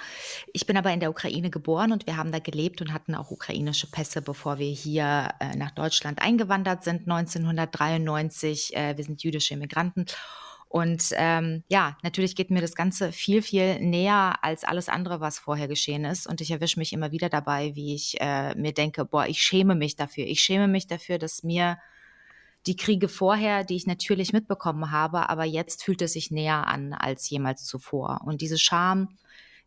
Ich 0.52 0.66
bin 0.66 0.76
aber 0.76 0.92
in 0.92 1.00
der 1.00 1.10
Ukraine 1.10 1.50
geboren 1.50 1.90
und 1.90 2.06
wir 2.06 2.16
haben 2.16 2.30
da 2.30 2.38
gelebt 2.38 2.80
und 2.80 2.92
hatten 2.92 3.16
auch 3.16 3.32
ukrainische 3.32 3.90
Pässe, 3.90 4.22
bevor 4.22 4.58
wir 4.58 4.70
hier 4.70 5.30
äh, 5.40 5.56
nach 5.56 5.72
Deutschland 5.72 6.22
eingewandert 6.22 6.84
sind 6.84 7.10
1993. 7.10 8.76
Äh, 8.76 8.96
wir 8.96 9.04
sind 9.04 9.24
jüdische 9.24 9.54
Immigranten 9.54 10.06
und 10.72 11.06
ähm, 11.16 11.64
ja, 11.68 11.98
natürlich 12.04 12.36
geht 12.36 12.52
mir 12.52 12.60
das 12.60 12.76
Ganze 12.76 13.10
viel, 13.10 13.42
viel 13.42 13.80
näher 13.80 14.36
als 14.42 14.62
alles 14.62 14.88
andere, 14.88 15.20
was 15.20 15.40
vorher 15.40 15.66
geschehen 15.66 16.04
ist. 16.04 16.28
Und 16.28 16.40
ich 16.40 16.52
erwische 16.52 16.78
mich 16.78 16.92
immer 16.92 17.10
wieder 17.10 17.28
dabei, 17.28 17.74
wie 17.74 17.92
ich 17.96 18.20
äh, 18.20 18.54
mir 18.54 18.72
denke, 18.72 19.04
boah, 19.04 19.26
ich 19.26 19.42
schäme 19.42 19.74
mich 19.74 19.96
dafür. 19.96 20.26
Ich 20.26 20.40
schäme 20.40 20.68
mich 20.68 20.86
dafür, 20.86 21.18
dass 21.18 21.42
mir 21.42 21.78
die 22.68 22.76
Kriege 22.76 23.08
vorher, 23.08 23.64
die 23.64 23.74
ich 23.74 23.88
natürlich 23.88 24.32
mitbekommen 24.32 24.92
habe, 24.92 25.28
aber 25.28 25.42
jetzt 25.42 25.82
fühlt 25.82 26.02
es 26.02 26.12
sich 26.12 26.30
näher 26.30 26.68
an 26.68 26.92
als 26.92 27.28
jemals 27.28 27.64
zuvor. 27.64 28.20
Und 28.24 28.40
diese 28.40 28.58
Scham 28.58 29.18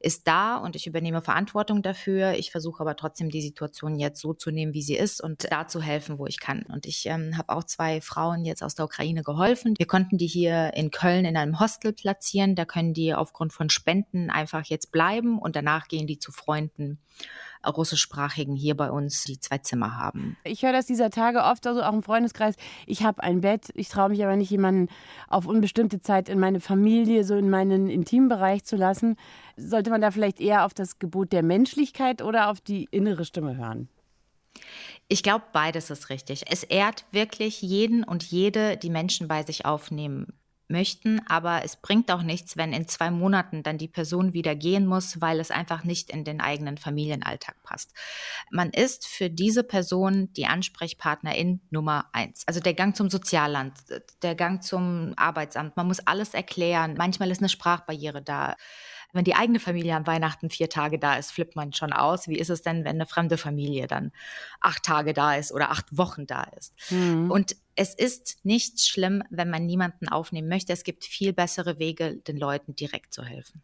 ist 0.03 0.27
da 0.27 0.57
und 0.57 0.75
ich 0.75 0.85
übernehme 0.85 1.21
Verantwortung 1.21 1.81
dafür. 1.81 2.33
Ich 2.33 2.51
versuche 2.51 2.81
aber 2.81 2.97
trotzdem 2.97 3.29
die 3.29 3.41
Situation 3.41 3.97
jetzt 3.97 4.19
so 4.19 4.33
zu 4.33 4.51
nehmen, 4.51 4.73
wie 4.73 4.81
sie 4.81 4.97
ist 4.97 5.23
und 5.23 5.49
da 5.49 5.65
zu 5.67 5.81
helfen, 5.81 6.19
wo 6.19 6.27
ich 6.27 6.41
kann. 6.41 6.63
Und 6.63 6.85
ich 6.85 7.05
ähm, 7.05 7.37
habe 7.37 7.53
auch 7.53 7.63
zwei 7.63 8.01
Frauen 8.01 8.43
jetzt 8.43 8.61
aus 8.61 8.75
der 8.75 8.85
Ukraine 8.85 9.23
geholfen. 9.23 9.75
Wir 9.77 9.87
konnten 9.87 10.17
die 10.17 10.27
hier 10.27 10.73
in 10.73 10.91
Köln 10.91 11.23
in 11.23 11.37
einem 11.37 11.59
Hostel 11.59 11.93
platzieren. 11.93 12.55
Da 12.55 12.65
können 12.65 12.93
die 12.93 13.13
aufgrund 13.13 13.53
von 13.53 13.69
Spenden 13.69 14.29
einfach 14.29 14.65
jetzt 14.65 14.91
bleiben 14.91 15.39
und 15.39 15.55
danach 15.55 15.87
gehen 15.87 16.05
die 16.05 16.19
zu 16.19 16.33
Freunden 16.33 16.99
russischsprachigen 17.65 18.55
hier 18.55 18.75
bei 18.75 18.91
uns, 18.91 19.23
die 19.23 19.39
zwei 19.39 19.57
Zimmer 19.59 19.97
haben. 19.97 20.37
Ich 20.43 20.63
höre 20.63 20.71
das 20.71 20.85
dieser 20.85 21.09
Tage 21.09 21.43
oft, 21.43 21.65
also 21.67 21.81
auch 21.81 21.93
im 21.93 22.03
Freundeskreis. 22.03 22.55
Ich 22.85 23.03
habe 23.03 23.23
ein 23.23 23.41
Bett, 23.41 23.69
ich 23.73 23.89
traue 23.89 24.09
mich 24.09 24.23
aber 24.23 24.35
nicht, 24.35 24.49
jemanden 24.49 24.89
auf 25.27 25.45
unbestimmte 25.45 26.01
Zeit 26.01 26.29
in 26.29 26.39
meine 26.39 26.59
Familie, 26.59 27.23
so 27.23 27.35
in 27.35 27.49
meinen 27.49 27.89
Intimbereich 27.89 28.63
zu 28.63 28.75
lassen. 28.75 29.15
Sollte 29.57 29.89
man 29.89 30.01
da 30.01 30.11
vielleicht 30.11 30.39
eher 30.39 30.65
auf 30.65 30.73
das 30.73 30.99
Gebot 30.99 31.31
der 31.31 31.43
Menschlichkeit 31.43 32.21
oder 32.21 32.49
auf 32.49 32.61
die 32.61 32.87
innere 32.91 33.25
Stimme 33.25 33.57
hören? 33.57 33.89
Ich 35.07 35.23
glaube, 35.23 35.45
beides 35.51 35.89
ist 35.89 36.09
richtig. 36.09 36.45
Es 36.49 36.63
ehrt 36.63 37.05
wirklich 37.11 37.61
jeden 37.61 38.03
und 38.03 38.23
jede, 38.23 38.77
die 38.77 38.89
Menschen 38.89 39.27
bei 39.27 39.43
sich 39.43 39.65
aufnehmen 39.65 40.33
möchten, 40.67 41.21
aber 41.27 41.63
es 41.63 41.75
bringt 41.75 42.11
auch 42.11 42.23
nichts, 42.23 42.57
wenn 42.57 42.73
in 42.73 42.87
zwei 42.87 43.11
Monaten 43.11 43.63
dann 43.63 43.77
die 43.77 43.87
Person 43.87 44.33
wieder 44.33 44.55
gehen 44.55 44.85
muss, 44.85 45.21
weil 45.21 45.39
es 45.39 45.51
einfach 45.51 45.83
nicht 45.83 46.09
in 46.09 46.23
den 46.23 46.41
eigenen 46.41 46.77
Familienalltag 46.77 47.61
passt. 47.63 47.93
Man 48.51 48.69
ist 48.69 49.07
für 49.07 49.29
diese 49.29 49.63
Person 49.63 50.31
die 50.33 50.45
Ansprechpartnerin 50.45 51.61
Nummer 51.69 52.09
eins. 52.13 52.43
Also 52.47 52.59
der 52.59 52.73
Gang 52.73 52.95
zum 52.95 53.09
Sozialland, 53.09 53.73
der 54.21 54.35
Gang 54.35 54.63
zum 54.63 55.13
Arbeitsamt, 55.15 55.77
man 55.77 55.87
muss 55.87 55.99
alles 55.99 56.33
erklären. 56.33 56.95
Manchmal 56.97 57.31
ist 57.31 57.39
eine 57.39 57.49
Sprachbarriere 57.49 58.21
da. 58.21 58.55
Wenn 59.13 59.23
die 59.23 59.35
eigene 59.35 59.59
Familie 59.59 59.95
an 59.95 60.07
Weihnachten 60.07 60.49
vier 60.49 60.69
Tage 60.69 60.97
da 60.97 61.15
ist, 61.15 61.31
flippt 61.31 61.55
man 61.55 61.71
schon 61.71 61.93
aus. 61.93 62.27
Wie 62.27 62.39
ist 62.39 62.49
es 62.49 62.63
denn, 62.63 62.79
wenn 62.83 62.95
eine 62.95 63.05
fremde 63.05 63.37
Familie 63.37 63.87
dann 63.87 64.11
acht 64.59 64.83
Tage 64.83 65.13
da 65.13 65.35
ist 65.35 65.51
oder 65.51 65.69
acht 65.69 65.95
Wochen 65.95 66.25
da 66.25 66.43
ist? 66.57 66.73
Mhm. 66.89 67.29
Und 67.29 67.55
es 67.75 67.93
ist 67.93 68.39
nicht 68.43 68.81
schlimm, 68.81 69.23
wenn 69.29 69.49
man 69.49 69.65
niemanden 69.65 70.09
aufnehmen 70.09 70.49
möchte. 70.49 70.73
Es 70.73 70.83
gibt 70.83 71.05
viel 71.05 71.31
bessere 71.31 71.77
Wege, 71.77 72.17
den 72.17 72.37
Leuten 72.37 72.75
direkt 72.75 73.13
zu 73.13 73.23
helfen. 73.23 73.61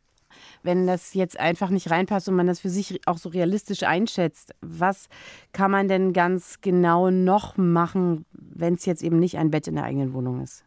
Wenn 0.61 0.85
das 0.85 1.15
jetzt 1.15 1.39
einfach 1.39 1.69
nicht 1.69 1.89
reinpasst 1.89 2.29
und 2.29 2.35
man 2.35 2.47
das 2.47 2.59
für 2.59 2.69
sich 2.69 3.01
auch 3.07 3.17
so 3.17 3.29
realistisch 3.29 3.83
einschätzt, 3.83 4.53
was 4.61 5.09
kann 5.51 5.71
man 5.71 5.87
denn 5.87 6.13
ganz 6.13 6.61
genau 6.61 7.09
noch 7.09 7.57
machen, 7.57 8.25
wenn 8.31 8.75
es 8.75 8.85
jetzt 8.85 9.01
eben 9.01 9.19
nicht 9.19 9.37
ein 9.37 9.49
Bett 9.49 9.67
in 9.67 9.75
der 9.75 9.85
eigenen 9.85 10.13
Wohnung 10.13 10.41
ist? 10.43 10.63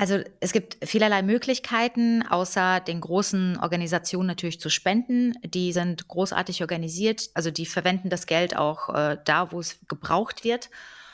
Also 0.00 0.18
es 0.40 0.52
gibt 0.52 0.78
vielerlei 0.82 1.20
Möglichkeiten, 1.20 2.26
außer 2.26 2.80
den 2.80 3.02
großen 3.02 3.58
Organisationen 3.58 4.28
natürlich 4.28 4.58
zu 4.58 4.70
spenden. 4.70 5.34
Die 5.44 5.74
sind 5.74 6.08
großartig 6.08 6.62
organisiert, 6.62 7.28
also 7.34 7.50
die 7.50 7.66
verwenden 7.66 8.08
das 8.08 8.24
Geld 8.24 8.56
auch 8.56 8.88
äh, 8.94 9.18
da, 9.26 9.52
wo 9.52 9.60
es 9.60 9.78
gebraucht 9.88 10.42
wird 10.42 10.70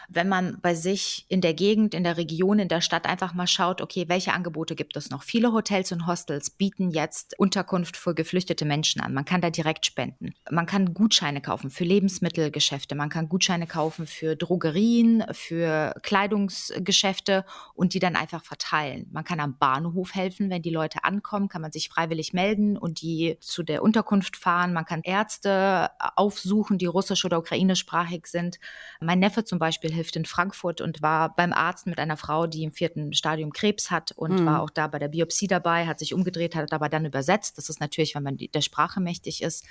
wenn 0.09 0.29
man 0.29 0.59
bei 0.61 0.75
sich 0.75 1.27
in 1.29 1.41
der 1.41 1.55
Gegend, 1.55 1.95
in 1.95 2.05
der 2.05 2.17
Region, 2.17 2.59
in 2.59 2.69
der 2.69 2.81
Stadt 2.81 3.07
einfach 3.07 3.35
mal 3.35 3.47
schaut, 3.47 3.81
okay, 3.81 4.07
welche 4.09 4.33
Angebote 4.33 4.75
gibt 4.77 4.97
es 4.97 5.11
noch? 5.11 5.23
Viele 5.23 5.53
Hotels 5.53 5.93
und 5.93 6.07
Hostels 6.07 6.51
bieten 6.51 6.91
jetzt 6.91 7.39
Unterkunft 7.39 7.97
für 7.97 8.15
geflüchtete 8.15 8.65
Menschen 8.65 9.01
an. 9.01 9.15
Man 9.15 9.25
kann 9.25 9.41
da 9.41 9.51
direkt 9.51 9.87
spenden. 9.87 10.35
Man 10.51 10.67
kann 10.67 10.95
Gutscheine 10.95 11.41
kaufen 11.41 11.71
für 11.71 11.85
Lebensmittelgeschäfte. 11.85 12.95
Man 12.95 13.09
kann 13.09 13.29
Gutscheine 13.29 13.67
kaufen 13.67 14.07
für 14.07 14.37
Drogerien, 14.37 15.25
für 15.33 15.95
Kleidungsgeschäfte 16.03 17.45
und 17.75 17.95
die 17.95 17.99
dann 17.99 18.17
einfach 18.17 18.45
verteilen. 18.45 19.09
Man 19.13 19.25
kann 19.25 19.41
am 19.41 19.59
Bahnhof 19.59 20.15
helfen, 20.15 20.51
wenn 20.51 20.63
die 20.63 20.71
Leute 20.71 21.05
ankommen, 21.05 21.49
kann 21.49 21.63
man 21.63 21.73
sich 21.73 21.89
freiwillig 21.89 22.33
melden 22.33 22.77
und 22.77 23.01
die 23.03 23.37
zu 23.41 23.63
der 23.63 23.83
Unterkunft 23.83 24.37
fahren. 24.37 24.73
Man 24.73 24.85
kann 24.85 25.03
Ärzte 25.03 25.91
aufsuchen, 26.17 26.79
die 26.79 26.87
russisch 26.87 27.25
oder 27.25 27.39
ukrainischsprachig 27.39 28.27
sind. 28.27 28.59
mein 29.01 29.19
Neffe 29.19 29.45
zum 29.45 29.59
Beispiel 29.59 29.93
hilft 29.97 30.15
in 30.17 30.25
Frankfurt 30.25 30.81
und 30.81 31.03
war 31.03 31.35
beim 31.35 31.53
Arzt 31.53 31.87
mit 31.87 31.99
einer 31.99 32.17
Frau, 32.17 32.47
die 32.47 32.63
im 32.63 32.73
vierten 32.73 33.13
Stadium 33.13 33.53
Krebs 33.53 33.91
hat 33.91 34.13
und 34.13 34.41
mhm. 34.41 34.47
war 34.47 34.63
auch 34.63 34.71
da 34.71 34.87
bei 34.87 34.99
der 34.99 35.09
Biopsie 35.09 35.49
dabei, 35.49 35.87
hat 35.87 35.99
sich 35.99 36.15
umgedreht, 36.15 36.55
hat 36.55 36.73
aber 36.73 36.89
dann 36.89 37.05
übersetzt. 37.05 37.59
Das 37.59 37.69
ist 37.69 37.81
natürlich, 37.81 38.15
wenn 38.15 38.23
man 38.23 38.37
der 38.37 38.61
Sprache 38.61 39.01
mächtig 39.01 39.43
ist. 39.43 39.65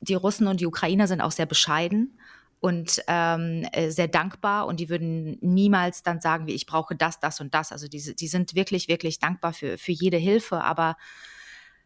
Die 0.00 0.14
Russen 0.14 0.46
und 0.46 0.60
die 0.60 0.66
Ukrainer 0.66 1.06
sind 1.06 1.20
auch 1.20 1.32
sehr 1.32 1.46
bescheiden 1.46 2.18
und 2.60 3.02
ähm, 3.08 3.66
äh, 3.72 3.90
sehr 3.90 4.08
dankbar 4.08 4.66
und 4.66 4.78
die 4.78 4.88
würden 4.88 5.36
niemals 5.40 6.04
dann 6.04 6.20
sagen, 6.20 6.46
wie 6.46 6.54
ich 6.54 6.66
brauche 6.66 6.94
das, 6.94 7.18
das 7.18 7.40
und 7.40 7.52
das. 7.54 7.72
Also 7.72 7.88
die, 7.88 8.14
die 8.14 8.28
sind 8.28 8.54
wirklich, 8.54 8.86
wirklich 8.86 9.18
dankbar 9.18 9.52
für, 9.52 9.76
für 9.78 9.92
jede 9.92 10.16
Hilfe. 10.16 10.62
Aber 10.62 10.96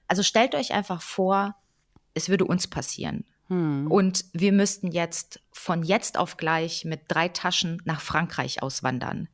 also 0.06 0.22
stellt 0.22 0.54
euch 0.54 0.72
einfach 0.72 1.00
vor, 1.00 1.56
es 2.12 2.28
würde 2.28 2.44
uns 2.44 2.66
passieren. 2.66 3.24
Hm. 3.48 3.90
Und 3.90 4.24
wir 4.32 4.52
müssten 4.52 4.90
jetzt 4.90 5.40
von 5.52 5.82
jetzt 5.82 6.18
auf 6.18 6.36
gleich 6.36 6.84
mit 6.84 7.02
drei 7.08 7.28
Taschen 7.28 7.80
nach 7.84 8.00
Frankreich 8.00 8.62
auswandern. 8.62 9.28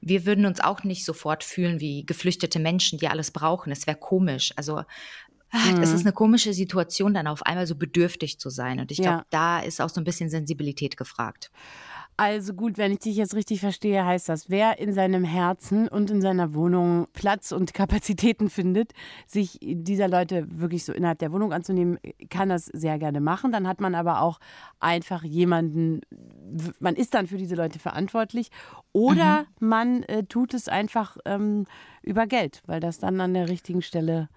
Wir 0.00 0.26
würden 0.26 0.46
uns 0.46 0.60
auch 0.60 0.84
nicht 0.84 1.04
sofort 1.04 1.42
fühlen 1.42 1.80
wie 1.80 2.06
geflüchtete 2.06 2.60
Menschen, 2.60 2.98
die 2.98 3.08
alles 3.08 3.30
brauchen. 3.30 3.72
Es 3.72 3.86
wäre 3.86 3.98
komisch. 3.98 4.52
Also 4.56 4.82
hm. 5.50 5.82
es 5.82 5.92
ist 5.92 6.02
eine 6.02 6.12
komische 6.12 6.52
Situation, 6.52 7.14
dann 7.14 7.26
auf 7.26 7.42
einmal 7.44 7.66
so 7.66 7.74
bedürftig 7.74 8.38
zu 8.38 8.50
sein. 8.50 8.80
Und 8.80 8.90
ich 8.90 8.98
glaube, 8.98 9.18
ja. 9.18 9.26
da 9.30 9.60
ist 9.60 9.80
auch 9.80 9.88
so 9.88 10.00
ein 10.00 10.04
bisschen 10.04 10.30
Sensibilität 10.30 10.96
gefragt. 10.96 11.50
Also 12.20 12.52
gut, 12.52 12.78
wenn 12.78 12.90
ich 12.90 12.98
dich 12.98 13.16
jetzt 13.16 13.36
richtig 13.36 13.60
verstehe, 13.60 14.04
heißt 14.04 14.28
das, 14.28 14.50
wer 14.50 14.80
in 14.80 14.92
seinem 14.92 15.22
Herzen 15.22 15.86
und 15.86 16.10
in 16.10 16.20
seiner 16.20 16.52
Wohnung 16.52 17.06
Platz 17.12 17.52
und 17.52 17.74
Kapazitäten 17.74 18.50
findet, 18.50 18.92
sich 19.24 19.60
dieser 19.62 20.08
Leute 20.08 20.44
wirklich 20.50 20.84
so 20.84 20.92
innerhalb 20.92 21.20
der 21.20 21.30
Wohnung 21.30 21.52
anzunehmen, 21.52 22.00
kann 22.28 22.48
das 22.48 22.66
sehr 22.66 22.98
gerne 22.98 23.20
machen. 23.20 23.52
Dann 23.52 23.68
hat 23.68 23.80
man 23.80 23.94
aber 23.94 24.20
auch 24.20 24.40
einfach 24.80 25.22
jemanden, 25.22 26.00
man 26.80 26.96
ist 26.96 27.14
dann 27.14 27.28
für 27.28 27.36
diese 27.36 27.54
Leute 27.54 27.78
verantwortlich. 27.78 28.50
Oder 28.92 29.46
mhm. 29.60 29.68
man 29.68 30.02
äh, 30.02 30.24
tut 30.24 30.54
es 30.54 30.66
einfach 30.66 31.18
ähm, 31.24 31.66
über 32.02 32.26
Geld, 32.26 32.62
weil 32.66 32.80
das 32.80 32.98
dann 32.98 33.20
an 33.20 33.32
der 33.32 33.48
richtigen 33.48 33.80
Stelle 33.80 34.28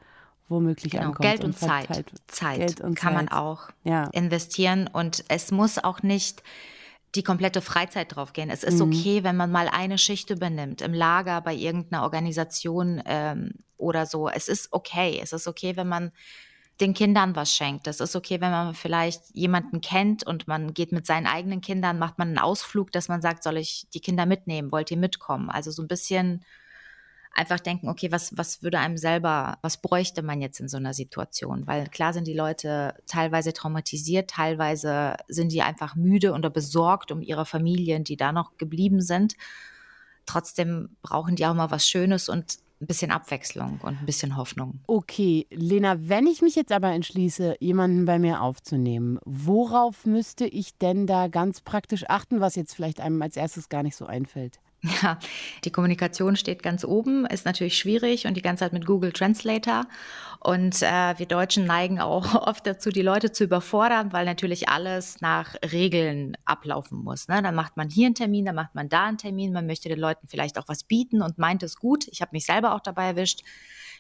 womöglich 0.50 0.92
genau, 0.92 1.06
ankommt. 1.08 1.28
Geld 1.28 1.44
und, 1.44 1.50
und 1.50 1.58
Zeit. 1.58 2.06
Zeit 2.28 2.58
Geld 2.60 2.82
und 2.82 2.94
kann 2.94 3.16
Zeit. 3.16 3.26
man 3.26 3.28
auch 3.30 3.70
ja. 3.84 4.04
investieren. 4.12 4.88
Und 4.94 5.24
es 5.30 5.50
muss 5.50 5.84
auch 5.84 6.04
nicht 6.04 6.44
die 7.16 7.24
komplette 7.24 7.62
Freizeit 7.62 8.16
drauf 8.16 8.34
gehen. 8.34 8.50
Es 8.50 8.64
ist 8.64 8.80
mhm. 8.80 8.94
okay, 8.94 9.24
wenn 9.24 9.36
man 9.36 9.52
mal 9.52 9.68
eine 9.68 9.98
Schicht 9.98 10.30
übernimmt, 10.30 10.82
im 10.82 10.94
Lager, 10.94 11.42
bei 11.42 11.54
irgendeiner 11.54 12.04
Organisation 12.04 13.02
ähm, 13.06 13.54
oder 13.78 14.06
so. 14.06 14.30
Es 14.30 14.48
ist 14.48 14.72
okay. 14.72 15.20
Es 15.22 15.34
ist 15.34 15.48
okay, 15.48 15.76
wenn 15.76 15.88
man 15.88 16.12
den 16.80 16.94
Kindern 16.94 17.36
was 17.36 17.54
schenkt. 17.54 17.88
Es 17.88 18.00
ist 18.00 18.16
okay, 18.16 18.42
wenn 18.42 18.52
man 18.52 18.74
vielleicht 18.74 19.22
jemanden 19.34 19.82
kennt 19.82 20.26
und 20.26 20.48
man 20.48 20.74
geht 20.74 20.92
mit 20.92 21.06
seinen 21.06 21.28
eigenen 21.28 21.62
Kindern, 21.62 22.00
macht 22.00 22.18
man 22.18 22.30
einen 22.30 22.40
Ausflug, 22.40 22.92
dass 22.92 23.08
man 23.08 23.22
sagt, 23.22 23.44
soll 23.44 23.58
ich 23.58 23.88
die 23.94 24.00
Kinder 24.00 24.26
mitnehmen? 24.26 24.72
Wollt 24.72 24.90
ihr 24.90 24.98
mitkommen? 24.98 25.50
Also 25.50 25.70
so 25.70 25.84
ein 25.84 25.88
bisschen 25.88 26.44
einfach 27.34 27.60
denken, 27.60 27.90
okay, 27.90 28.12
was, 28.12 28.36
was 28.38 28.62
würde 28.62 28.80
einem 28.80 28.98
selber, 28.98 29.58
was 29.62 29.78
bräuchte 29.78 30.22
man 30.22 30.42
jetzt 30.42 30.60
in 30.60 30.68
so 30.68 30.78
einer 30.78 30.94
Situation? 30.94 31.66
Weil 31.66 31.88
klar 31.88 32.14
sind 32.14 32.28
die 32.28 32.34
Leute 32.34 32.96
teilweise 33.08 33.54
traumatisiert, 33.54 34.30
teilweise 34.30 35.16
sind 35.28 35.52
die 35.52 35.62
einfach 35.62 35.96
müde 35.96 36.34
oder 36.34 36.50
besorgt 36.50 37.12
um 37.12 37.22
ihre 37.22 37.46
Familien, 37.46 38.04
die 38.04 38.18
da 38.18 38.32
noch 38.32 38.58
geblieben 38.58 39.02
sind. 39.02 39.36
Trotzdem 40.26 40.98
brauchen 41.02 41.36
die 41.36 41.46
auch 41.46 41.54
mal 41.54 41.72
was 41.72 41.88
Schönes 41.88 42.30
und 42.30 42.60
ein 42.82 42.88
bisschen 42.88 43.12
Abwechslung 43.12 43.80
und 43.84 44.00
ein 44.00 44.06
bisschen 44.06 44.36
Hoffnung. 44.38 44.80
Okay, 44.88 45.46
Lena, 45.52 45.98
wenn 46.10 46.26
ich 46.26 46.42
mich 46.42 46.56
jetzt 46.56 46.72
aber 46.72 46.92
entschließe, 46.92 47.58
jemanden 47.60 48.06
bei 48.06 48.18
mir 48.18 48.42
aufzunehmen, 48.42 49.20
worauf 49.24 50.06
müsste 50.06 50.46
ich 50.46 50.78
denn 50.80 51.06
da 51.06 51.28
ganz 51.28 51.62
praktisch 51.62 52.06
achten, 52.10 52.42
was 52.42 52.56
jetzt 52.56 52.74
vielleicht 52.74 53.00
einem 53.00 53.22
als 53.22 53.38
erstes 53.38 53.70
gar 53.70 53.84
nicht 53.84 53.96
so 53.96 54.08
einfällt? 54.08 54.60
Ja, 54.84 55.20
die 55.64 55.72
Kommunikation 55.72 56.36
steht 56.36 56.64
ganz 56.64 56.84
oben, 56.84 57.28
ist 57.28 57.46
natürlich 57.46 57.78
schwierig 57.78 58.26
und 58.26 58.36
die 58.36 58.42
ganze 58.42 58.64
Zeit 58.64 58.74
mit 58.74 58.88
Google 58.88 59.12
Translator. 59.12 59.86
Und 60.40 60.82
äh, 60.82 61.14
wir 61.20 61.28
Deutschen 61.28 61.66
neigen 61.66 62.00
auch 62.00 62.34
oft 62.48 62.66
dazu, 62.66 62.90
die 62.90 63.04
Leute 63.04 63.32
zu 63.32 63.44
überfordern, 63.44 64.12
weil 64.12 64.26
natürlich 64.26 64.70
alles 64.70 65.22
nach 65.22 65.54
Regeln 65.72 66.36
ablaufen 66.46 66.98
muss. 67.04 67.28
Ne? 67.28 67.44
Dann 67.44 67.54
macht 67.54 67.78
man 67.78 67.90
hier 67.92 68.08
einen 68.08 68.16
Termin, 68.16 68.46
dann 68.46 68.56
macht 68.56 68.74
man 68.74 68.90
da 68.90 69.06
einen 69.06 69.20
Termin, 69.20 69.54
man 69.54 69.68
möchte 69.68 69.88
den 69.88 70.00
Leuten 70.00 70.28
vielleicht 70.28 70.58
auch 70.58 70.68
was 70.68 70.84
bieten 70.84 71.22
und 71.22 71.38
meint 71.38 71.62
es 71.62 71.76
gut. 71.76 72.08
Ich 72.08 72.22
habe 72.22 72.32
mich 72.34 72.48
selber 72.48 72.74
auch 72.74 72.80
dabei 72.80 73.06
erwischt, 73.06 73.42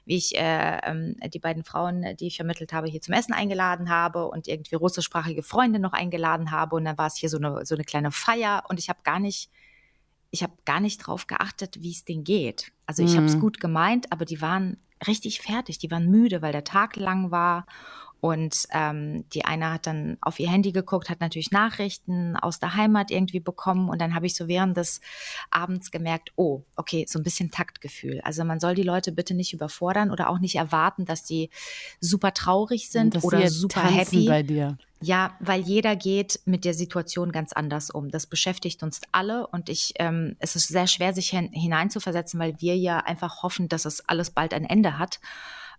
wie 0.06 0.18
ich 0.18 0.36
äh, 0.36 0.80
ähm, 0.84 1.16
die 1.32 1.38
beiden 1.38 1.64
Frauen, 1.64 2.16
die 2.20 2.26
ich 2.26 2.38
vermittelt 2.38 2.74
habe, 2.74 2.88
hier 2.88 3.02
zum 3.02 3.14
Essen 3.14 3.34
eingeladen 3.34 3.92
habe 3.92 4.28
und 4.28 4.48
irgendwie 4.48 4.74
russischsprachige 4.74 5.44
Freunde 5.44 5.78
noch 5.78 5.94
eingeladen 5.94 6.50
habe. 6.50 6.76
Und 6.76 6.86
dann 6.86 6.98
war 6.98 7.06
es 7.06 7.18
hier 7.18 7.30
so 7.30 7.38
eine, 7.38 7.68
so 7.68 7.76
eine 7.76 7.84
kleine 7.84 8.12
Feier 8.12 8.64
und 8.68 8.80
ich 8.80 8.90
habe 8.90 9.02
gar 9.04 9.20
nicht 9.20 9.52
ich 10.32 10.44
habe 10.44 10.54
gar 10.66 10.80
nicht 10.80 10.98
drauf 11.00 11.28
geachtet, 11.28 11.82
wie 11.82 11.92
es 11.92 12.06
denen 12.06 12.24
geht. 12.24 12.72
Also 12.86 13.04
ich 13.04 13.14
mhm. 13.14 13.18
habe 13.18 13.26
es 13.28 13.40
gut 13.40 13.60
gemeint, 13.60 14.12
aber 14.12 14.26
die 14.26 14.42
waren 14.42 14.78
richtig 15.08 15.42
fertig, 15.42 15.78
die 15.78 15.92
waren 15.92 16.10
müde, 16.10 16.42
weil 16.42 16.52
der 16.52 16.64
Tag 16.64 16.96
lang 16.96 17.32
war 17.32 17.66
und 18.22 18.68
ähm, 18.72 19.28
die 19.34 19.46
eine 19.46 19.74
hat 19.74 19.88
dann 19.88 20.18
auf 20.22 20.40
ihr 20.40 20.48
Handy 20.48 20.72
geguckt, 20.72 21.10
hat 21.10 21.22
natürlich 21.22 21.50
Nachrichten 21.50 22.38
aus 22.38 22.60
der 22.60 22.76
Heimat 22.76 23.10
irgendwie 23.10 23.40
bekommen. 23.40 23.90
Und 23.90 24.00
dann 24.00 24.14
habe 24.14 24.28
ich 24.28 24.36
so 24.36 24.48
während 24.48 24.78
des 24.78 25.02
Abends 25.50 25.90
gemerkt, 25.90 26.32
oh, 26.36 26.62
okay, 26.76 27.06
so 27.10 27.18
ein 27.18 27.24
bisschen 27.24 27.50
Taktgefühl. 27.50 28.22
Also 28.24 28.44
man 28.46 28.60
soll 28.60 28.76
die 28.76 28.84
Leute 28.84 29.12
bitte 29.12 29.34
nicht 29.34 29.54
überfordern 29.54 30.12
oder 30.12 30.30
auch 30.30 30.38
nicht 30.38 30.54
erwarten, 30.54 31.06
dass 31.06 31.24
die 31.24 31.50
super 32.00 32.32
traurig 32.32 32.92
sind 32.92 33.16
dass 33.16 33.24
oder 33.24 33.50
super 33.50 33.82
happy. 33.82 34.28
bei 34.28 34.44
dir. 34.44 34.78
Ja, 35.02 35.36
weil 35.40 35.62
jeder 35.62 35.96
geht 35.96 36.42
mit 36.46 36.64
der 36.64 36.76
Situation 36.76 37.32
ganz 37.32 37.54
anders 37.54 37.90
um. 37.90 38.12
Das 38.12 38.28
beschäftigt 38.28 38.84
uns 38.84 39.02
alle 39.12 39.48
und 39.48 39.68
ich, 39.68 39.94
ähm, 39.98 40.36
es 40.38 40.56
ist 40.56 40.68
sehr 40.68 40.86
schwer, 40.86 41.16
sich 41.16 41.30
hineinzuversetzen, 41.30 42.40
weil 42.40 42.54
wir 42.60 42.78
ja 42.78 43.00
einfach 43.00 43.42
hoffen, 43.42 43.68
dass 43.68 43.86
es 43.86 44.08
alles 44.08 44.30
bald 44.30 44.54
ein 44.54 44.64
Ende 44.64 45.00
hat. 45.00 45.20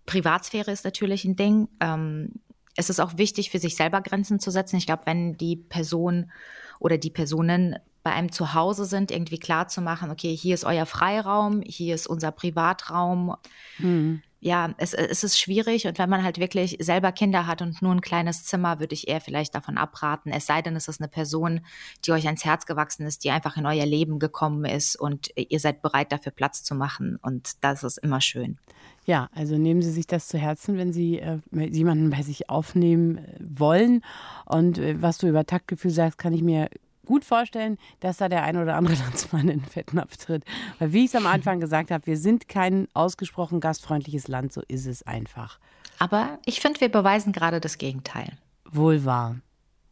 Privatsphäre 0.05 0.71
ist 0.71 0.85
natürlich 0.85 1.25
ein 1.25 1.35
Ding. 1.35 1.67
Ähm, 1.79 2.33
es 2.75 2.89
ist 2.89 2.99
auch 2.99 3.17
wichtig, 3.17 3.49
für 3.49 3.59
sich 3.59 3.75
selber 3.75 4.01
Grenzen 4.01 4.39
zu 4.39 4.51
setzen. 4.51 4.77
Ich 4.77 4.85
glaube, 4.85 5.03
wenn 5.05 5.37
die 5.37 5.55
Person 5.55 6.31
oder 6.79 6.97
die 6.97 7.11
Personen 7.11 7.77
bei 8.01 8.11
einem 8.11 8.31
zu 8.31 8.53
Hause 8.53 8.85
sind, 8.85 9.11
irgendwie 9.11 9.39
klar 9.39 9.67
zu 9.67 9.81
machen, 9.81 10.11
okay, 10.11 10.35
hier 10.35 10.55
ist 10.55 10.65
euer 10.65 10.85
Freiraum, 10.85 11.61
hier 11.61 11.95
ist 11.95 12.07
unser 12.07 12.31
Privatraum. 12.31 13.35
Mhm 13.77 14.21
ja, 14.43 14.73
es, 14.77 14.93
es 14.93 15.23
ist 15.23 15.39
schwierig 15.39 15.87
und 15.87 15.97
wenn 15.97 16.09
man 16.09 16.21
halt 16.21 16.37
wirklich 16.37 16.75
selber 16.81 17.13
Kinder 17.13 17.47
hat 17.47 17.61
und 17.61 17.81
nur 17.81 17.93
ein 17.93 18.01
kleines 18.01 18.43
Zimmer, 18.43 18.79
würde 18.81 18.93
ich 18.93 19.07
eher 19.07 19.21
vielleicht 19.21 19.55
davon 19.55 19.77
abraten. 19.77 20.31
Es 20.31 20.45
sei 20.45 20.61
denn, 20.61 20.75
es 20.75 20.89
ist 20.89 20.99
eine 20.99 21.07
Person, 21.07 21.61
die 22.05 22.11
euch 22.11 22.25
ans 22.25 22.43
Herz 22.43 22.65
gewachsen 22.65 23.05
ist, 23.05 23.23
die 23.23 23.31
einfach 23.31 23.55
in 23.55 23.65
euer 23.65 23.85
Leben 23.85 24.19
gekommen 24.19 24.65
ist 24.65 24.97
und 24.97 25.29
ihr 25.35 25.59
seid 25.61 25.81
bereit, 25.81 26.11
dafür 26.11 26.33
Platz 26.33 26.61
zu 26.63 26.75
machen 26.75 27.17
und 27.21 27.63
das 27.63 27.83
ist 27.83 27.97
immer 27.99 28.19
schön. 28.19 28.57
Ja, 29.05 29.29
also 29.33 29.57
nehmen 29.57 29.81
Sie 29.81 29.91
sich 29.91 30.07
das 30.07 30.27
zu 30.27 30.37
Herzen, 30.37 30.77
wenn 30.77 30.91
Sie 30.91 31.19
äh, 31.19 31.39
jemanden 31.51 32.09
bei 32.09 32.21
sich 32.21 32.49
aufnehmen 32.49 33.17
äh, 33.17 33.37
wollen. 33.39 34.01
Und 34.45 34.77
äh, 34.77 35.01
was 35.01 35.17
du 35.17 35.27
über 35.27 35.45
Taktgefühl 35.45 35.91
sagst, 35.91 36.17
kann 36.17 36.33
ich 36.33 36.41
mir 36.41 36.69
gut 37.05 37.25
vorstellen, 37.25 37.77
dass 37.99 38.17
da 38.17 38.29
der 38.29 38.43
ein 38.43 38.57
oder 38.57 38.75
andere 38.75 38.95
Landsmann 39.03 39.49
in 39.49 39.59
den 39.59 39.65
Fettnapf 39.65 40.17
tritt. 40.17 40.43
Weil, 40.79 40.93
wie 40.93 41.05
ich 41.05 41.13
es 41.13 41.15
am 41.15 41.27
Anfang 41.27 41.59
gesagt 41.59 41.91
habe, 41.91 42.05
wir 42.05 42.17
sind 42.17 42.47
kein 42.47 42.87
ausgesprochen 42.93 43.59
gastfreundliches 43.59 44.27
Land, 44.27 44.53
so 44.53 44.61
ist 44.67 44.85
es 44.85 45.03
einfach. 45.03 45.59
Aber 45.99 46.39
ich 46.45 46.59
finde, 46.59 46.81
wir 46.81 46.89
beweisen 46.89 47.33
gerade 47.33 47.59
das 47.59 47.77
Gegenteil. 47.77 48.33
Wohl 48.69 49.05
wahr. 49.05 49.37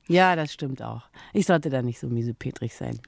Ja, 0.08 0.36
das 0.36 0.52
stimmt 0.52 0.82
auch. 0.82 1.04
Ich 1.32 1.46
sollte 1.46 1.70
da 1.70 1.82
nicht 1.82 2.00
so 2.00 2.08
miesepetrig 2.08 2.76
sein. 2.76 3.00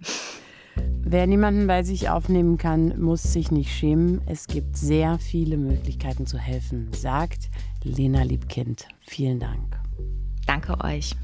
Wer 1.01 1.27
niemanden 1.27 1.67
bei 1.67 1.83
sich 1.83 2.09
aufnehmen 2.09 2.57
kann, 2.57 2.99
muss 3.01 3.23
sich 3.23 3.51
nicht 3.51 3.71
schämen. 3.71 4.21
Es 4.25 4.47
gibt 4.47 4.77
sehr 4.77 5.19
viele 5.19 5.57
Möglichkeiten 5.57 6.25
zu 6.25 6.37
helfen, 6.37 6.91
sagt 6.93 7.49
Lena 7.83 8.23
Liebkind. 8.23 8.87
Vielen 9.01 9.39
Dank. 9.39 9.79
Danke 10.47 10.79
euch. 10.81 11.15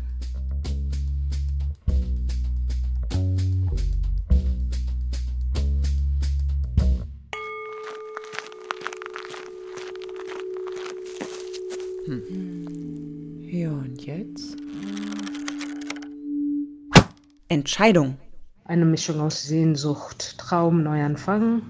Hm. 12.10 13.38
Ja, 13.52 13.70
und 13.70 14.04
jetzt? 14.04 14.58
Entscheidung. 17.50 18.18
Eine 18.66 18.86
Mischung 18.86 19.20
aus 19.20 19.44
Sehnsucht, 19.44 20.40
Traum, 20.40 20.82
Neuanfang, 20.82 21.62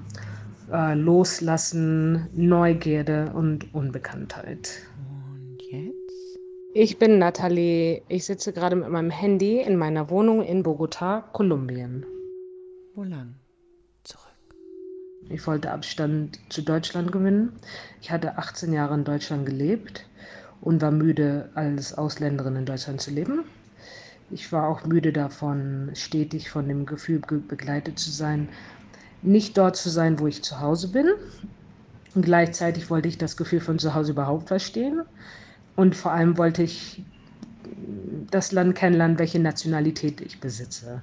äh, 0.71 0.93
Loslassen, 0.93 2.29
Neugierde 2.33 3.33
und 3.33 3.73
Unbekanntheit. 3.73 4.79
Und 5.33 5.57
jetzt? 5.69 6.39
Ich 6.73 6.97
bin 6.97 7.19
Nathalie. 7.19 8.03
Ich 8.07 8.25
sitze 8.25 8.53
gerade 8.53 8.77
mit 8.77 8.87
meinem 8.87 9.09
Handy 9.09 9.59
in 9.59 9.75
meiner 9.75 10.09
Wohnung 10.09 10.41
in 10.41 10.63
Bogotá, 10.63 11.21
Kolumbien. 11.33 12.05
Wo 12.95 13.03
lang? 13.03 13.35
Ich 15.27 15.45
wollte 15.45 15.71
Abstand 15.71 16.39
zu 16.49 16.61
Deutschland 16.61 17.11
gewinnen. 17.11 17.51
Ich 18.01 18.11
hatte 18.11 18.37
18 18.37 18.71
Jahre 18.71 18.95
in 18.95 19.03
Deutschland 19.03 19.45
gelebt 19.45 20.05
und 20.61 20.81
war 20.81 20.91
müde, 20.91 21.49
als 21.55 21.93
Ausländerin 21.97 22.55
in 22.55 22.65
Deutschland 22.65 23.01
zu 23.01 23.11
leben. 23.11 23.43
Ich 24.31 24.51
war 24.51 24.67
auch 24.67 24.85
müde 24.85 25.11
davon, 25.11 25.91
stetig 25.93 26.49
von 26.49 26.67
dem 26.67 26.85
Gefühl 26.85 27.19
begleitet 27.19 27.99
zu 27.99 28.11
sein, 28.11 28.49
nicht 29.21 29.57
dort 29.57 29.75
zu 29.75 29.89
sein, 29.89 30.19
wo 30.19 30.27
ich 30.27 30.43
zu 30.43 30.59
Hause 30.59 30.87
bin. 30.89 31.07
Und 32.15 32.25
gleichzeitig 32.25 32.89
wollte 32.89 33.07
ich 33.07 33.17
das 33.17 33.37
Gefühl 33.37 33.59
von 33.59 33.79
zu 33.79 33.93
Hause 33.93 34.13
überhaupt 34.13 34.47
verstehen. 34.47 35.01
Und 35.75 35.95
vor 35.95 36.11
allem 36.11 36.37
wollte 36.37 36.63
ich 36.63 37.03
das 38.29 38.51
Land 38.51 38.75
kennenlernen, 38.75 39.19
welche 39.19 39.39
Nationalität 39.39 40.21
ich 40.21 40.39
besitze. 40.39 41.01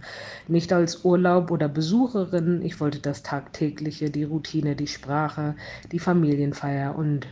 Nicht 0.48 0.72
als 0.72 1.04
Urlaub 1.04 1.50
oder 1.50 1.68
Besucherin, 1.68 2.62
ich 2.62 2.80
wollte 2.80 2.98
das 2.98 3.22
Tagtägliche, 3.22 4.10
die 4.10 4.24
Routine, 4.24 4.76
die 4.76 4.86
Sprache, 4.86 5.54
die 5.92 5.98
Familienfeier 5.98 6.96
und 6.96 7.26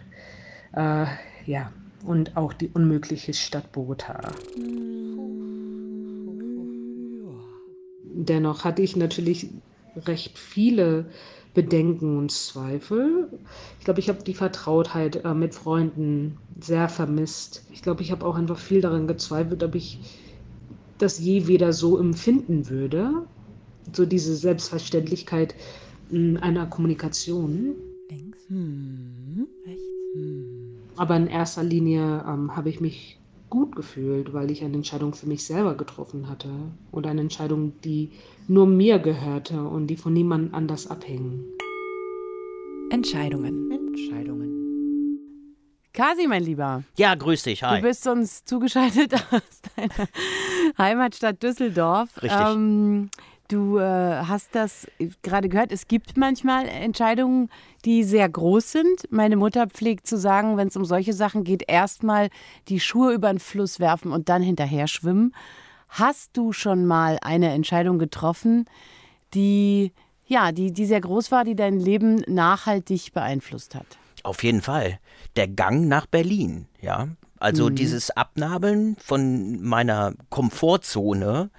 äh, 0.73 1.07
ja, 1.47 1.73
und 2.05 2.37
auch 2.37 2.53
die 2.53 2.69
unmögliche 2.69 3.33
Stadt 3.35 3.73
Bogota. 3.73 4.21
Dennoch 8.17 8.65
hatte 8.65 8.83
ich 8.83 8.97
natürlich 8.97 9.49
recht 9.97 10.39
viele 10.39 11.07
Bedenken 11.55 12.19
und 12.19 12.33
Zweifel. 12.33 13.29
Ich 13.79 13.85
glaube, 13.85 14.01
ich 14.01 14.09
habe 14.09 14.23
die 14.23 14.35
Vertrautheit 14.35 15.25
äh, 15.25 15.35
mit 15.35 15.55
Freunden 15.55 16.37
sehr 16.61 16.89
vermisst. 16.89 17.65
Ich 17.73 17.83
glaube, 17.83 18.03
ich 18.03 18.11
habe 18.11 18.27
auch 18.27 18.35
einfach 18.35 18.59
viel 18.59 18.81
daran 18.81 19.07
gezweifelt, 19.07 19.63
ob 19.63 19.75
ich 19.75 20.01
das 20.99 21.19
je 21.19 21.47
wieder 21.47 21.73
so 21.73 21.99
empfinden 21.99 22.69
würde. 22.69 23.27
So 23.93 24.05
diese 24.05 24.35
Selbstverständlichkeit 24.35 25.55
mh, 26.11 26.41
einer 26.41 26.67
Kommunikation. 26.67 27.77
Links. 28.11 28.39
Hm. 28.49 29.47
Rechts. 29.65 29.83
Hm. 30.15 30.75
Aber 30.97 31.17
in 31.17 31.27
erster 31.29 31.63
Linie 31.63 32.25
ähm, 32.27 32.55
habe 32.57 32.69
ich 32.69 32.81
mich 32.81 33.21
gut 33.51 33.77
gefühlt, 33.77 34.33
weil 34.33 34.51
ich 34.51 34.63
eine 34.63 34.75
Entscheidung 34.75 35.15
für 35.15 35.27
mich 35.27 35.45
selber 35.45 35.75
getroffen 35.77 36.29
hatte. 36.29 36.51
Oder 36.93 37.11
eine 37.11 37.21
Entscheidung, 37.23 37.73
die 37.83 38.11
nur 38.49 38.67
mir 38.67 38.99
gehörte 38.99 39.63
und 39.63 39.87
die 39.87 39.97
von 39.97 40.13
niemand 40.13 40.55
anders 40.55 40.87
abhing. 40.89 41.45
Entscheidungen. 42.91 43.71
Entscheidungen. 43.71 44.65
Kasi, 45.93 46.27
mein 46.27 46.43
Lieber. 46.43 46.83
Ja, 46.97 47.15
grüß 47.15 47.45
dich. 47.45 47.63
Hi. 47.63 47.81
Du 47.81 47.87
bist 47.87 48.07
uns 48.09 48.45
zugeschaltet 48.45 49.15
aus 49.31 49.63
deiner 49.77 50.09
Heimatstadt 50.77 51.41
Düsseldorf. 51.43 52.21
Richtig. 52.21 52.41
Ähm, 52.41 53.11
du 53.49 53.79
äh, 53.79 53.83
hast 53.83 54.55
das 54.55 54.87
gerade 55.23 55.49
gehört. 55.49 55.73
Es 55.73 55.89
gibt 55.89 56.17
manchmal 56.17 56.69
Entscheidungen, 56.69 57.51
die 57.85 58.05
sehr 58.05 58.29
groß 58.29 58.73
sind. 58.73 59.11
Meine 59.11 59.37
Mutter 59.37 59.67
pflegt 59.67 60.07
zu 60.07 60.19
sagen, 60.19 60.57
wenn 60.57 60.69
es 60.69 60.77
um 60.77 60.85
solche 60.85 61.13
Sachen 61.13 61.45
geht, 61.45 61.65
erstmal 61.69 62.31
die 62.69 62.81
Schuhe 62.81 63.13
über 63.13 63.33
den 63.33 63.39
Fluss 63.39 63.81
werfen 63.81 64.13
und 64.13 64.29
dann 64.29 64.43
hinterher 64.43 64.89
schwimmen. 64.89 65.35
Hast 65.89 66.37
du 66.37 66.53
schon 66.53 66.87
mal 66.87 67.19
eine 67.23 67.53
Entscheidung 67.53 67.99
getroffen, 67.99 68.65
die 69.33 69.93
ja, 70.27 70.53
die, 70.53 70.73
die 70.73 70.87
sehr 70.87 71.01
groß 71.01 71.31
war, 71.31 71.45
die 71.45 71.55
dein 71.55 71.79
Leben 71.79 72.23
nachhaltig 72.27 73.13
beeinflusst 73.13 73.75
hat? 73.75 73.87
Auf 74.23 74.43
jeden 74.43 74.63
Fall. 74.63 74.99
Der 75.37 75.49
Gang 75.49 75.87
nach 75.87 76.07
Berlin, 76.07 76.67
ja. 76.81 77.09
Also 77.39 77.69
mhm. 77.69 77.75
dieses 77.75 78.11
Abnabeln 78.11 78.97
von 78.97 79.61
meiner 79.63 80.15
Komfortzone, 80.31 81.51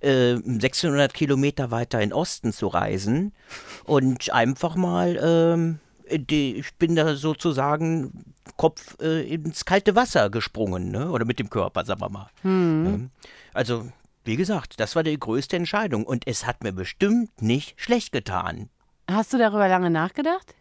äh, 0.00 0.36
600 0.36 1.12
Kilometer 1.14 1.70
weiter 1.70 2.00
in 2.00 2.12
Osten 2.12 2.52
zu 2.52 2.68
reisen 2.68 3.32
und 3.84 4.32
einfach 4.32 4.76
mal, 4.76 5.78
äh, 6.08 6.18
die, 6.18 6.56
ich 6.56 6.74
bin 6.74 6.94
da 6.96 7.14
sozusagen 7.16 8.34
Kopf 8.56 8.96
äh, 9.00 9.26
ins 9.32 9.64
kalte 9.64 9.96
Wasser 9.96 10.30
gesprungen, 10.30 10.90
ne? 10.90 11.10
oder 11.10 11.24
mit 11.24 11.38
dem 11.38 11.48
Körper, 11.48 11.84
sagen 11.84 12.00
wir 12.00 12.10
mal. 12.10 12.30
Mhm. 12.42 13.10
Also, 13.54 13.88
wie 14.24 14.36
gesagt, 14.36 14.78
das 14.78 14.94
war 14.94 15.02
die 15.02 15.18
größte 15.18 15.56
Entscheidung 15.56 16.04
und 16.04 16.26
es 16.26 16.46
hat 16.46 16.62
mir 16.62 16.72
bestimmt 16.72 17.40
nicht 17.40 17.80
schlecht 17.80 18.12
getan. 18.12 18.68
Hast 19.10 19.32
du 19.32 19.38
darüber 19.38 19.68
lange 19.68 19.90
nachgedacht? 19.90 20.54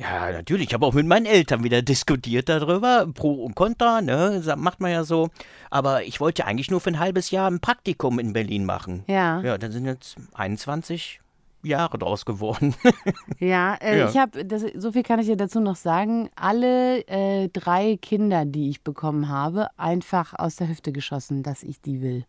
Ja, 0.00 0.32
natürlich. 0.32 0.68
Ich 0.68 0.74
habe 0.74 0.86
auch 0.86 0.94
mit 0.94 1.06
meinen 1.06 1.26
Eltern 1.26 1.62
wieder 1.62 1.82
diskutiert 1.82 2.48
darüber. 2.48 3.06
Pro 3.12 3.44
und 3.44 3.54
Contra, 3.54 4.00
ne? 4.00 4.42
Macht 4.56 4.80
man 4.80 4.90
ja 4.90 5.04
so. 5.04 5.28
Aber 5.68 6.04
ich 6.04 6.20
wollte 6.20 6.46
eigentlich 6.46 6.70
nur 6.70 6.80
für 6.80 6.90
ein 6.90 6.98
halbes 6.98 7.30
Jahr 7.30 7.50
ein 7.50 7.60
Praktikum 7.60 8.18
in 8.18 8.32
Berlin 8.32 8.64
machen. 8.64 9.04
Ja. 9.08 9.42
Ja, 9.42 9.58
dann 9.58 9.72
sind 9.72 9.84
jetzt 9.84 10.16
21 10.32 11.20
Jahre 11.62 11.98
draus 11.98 12.24
geworden. 12.24 12.74
ja, 13.38 13.74
äh, 13.74 13.98
ja, 13.98 14.08
ich 14.08 14.16
habe, 14.16 14.42
so 14.74 14.92
viel 14.92 15.02
kann 15.02 15.20
ich 15.20 15.26
dir 15.26 15.36
dazu 15.36 15.60
noch 15.60 15.76
sagen, 15.76 16.30
alle 16.34 17.06
äh, 17.06 17.48
drei 17.52 17.98
Kinder, 18.00 18.46
die 18.46 18.70
ich 18.70 18.82
bekommen 18.82 19.28
habe, 19.28 19.66
einfach 19.76 20.32
aus 20.32 20.56
der 20.56 20.68
Hüfte 20.68 20.92
geschossen, 20.92 21.42
dass 21.42 21.62
ich 21.62 21.82
die 21.82 22.00
will. 22.00 22.24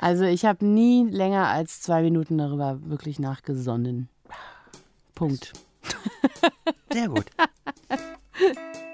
Also 0.00 0.24
ich 0.24 0.46
habe 0.46 0.64
nie 0.64 1.04
länger 1.10 1.48
als 1.48 1.82
zwei 1.82 2.00
Minuten 2.00 2.38
darüber 2.38 2.78
wirklich 2.86 3.18
nachgesonnen. 3.18 4.08
Punkt. 5.14 5.52
Sehr 6.92 7.08
gut. 7.08 7.26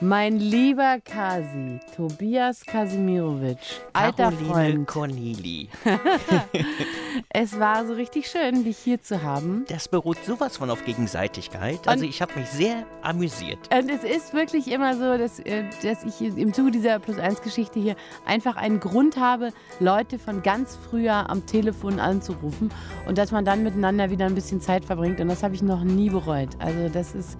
Mein 0.00 0.38
lieber 0.38 0.98
Kasi, 1.04 1.78
Tobias 1.96 2.62
Kasimirovic, 2.66 3.58
alter 3.92 4.24
Caroline 4.30 4.48
Freund. 4.52 4.86
Corneli. 4.88 5.68
es 7.30 7.58
war 7.58 7.86
so 7.86 7.94
richtig 7.94 8.28
schön, 8.28 8.64
dich 8.64 8.76
hier 8.76 9.00
zu 9.00 9.22
haben. 9.22 9.64
Das 9.68 9.88
beruht 9.88 10.18
sowas 10.24 10.56
von 10.56 10.68
auf 10.70 10.84
Gegenseitigkeit. 10.84 11.86
Also 11.86 12.04
Und- 12.04 12.10
ich 12.10 12.20
habe 12.20 12.38
mich 12.38 12.48
sehr 12.48 12.84
amüsiert. 13.02 13.58
Und 13.72 13.88
es 13.88 14.02
ist 14.04 14.34
wirklich 14.34 14.70
immer 14.70 14.94
so, 14.96 15.16
dass, 15.16 15.38
äh, 15.38 15.62
dass 15.82 16.04
ich 16.04 16.20
im 16.20 16.52
Zuge 16.52 16.72
dieser 16.72 16.98
Plus-1-Geschichte 16.98 17.78
hier 17.80 17.96
einfach 18.26 18.56
einen 18.56 18.80
Grund 18.80 19.16
habe, 19.16 19.52
Leute 19.80 20.18
von 20.18 20.42
ganz 20.42 20.76
früher 20.90 21.30
am 21.30 21.46
Telefon 21.46 22.00
anzurufen 22.00 22.70
und 23.06 23.16
dass 23.16 23.30
man 23.30 23.44
dann 23.44 23.62
miteinander 23.62 24.10
wieder 24.10 24.26
ein 24.26 24.34
bisschen 24.34 24.60
Zeit 24.60 24.84
verbringt. 24.84 25.20
Und 25.20 25.28
das 25.28 25.42
habe 25.42 25.54
ich 25.54 25.62
noch 25.62 25.84
nie 25.84 26.10
bereut. 26.10 26.50
Also 26.58 26.88
das 26.92 27.14
ist, 27.14 27.38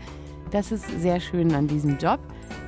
das 0.50 0.72
ist 0.72 0.85
sehr 1.00 1.20
schön 1.20 1.54
an 1.54 1.66
diesem 1.66 1.98
Job. 1.98 2.20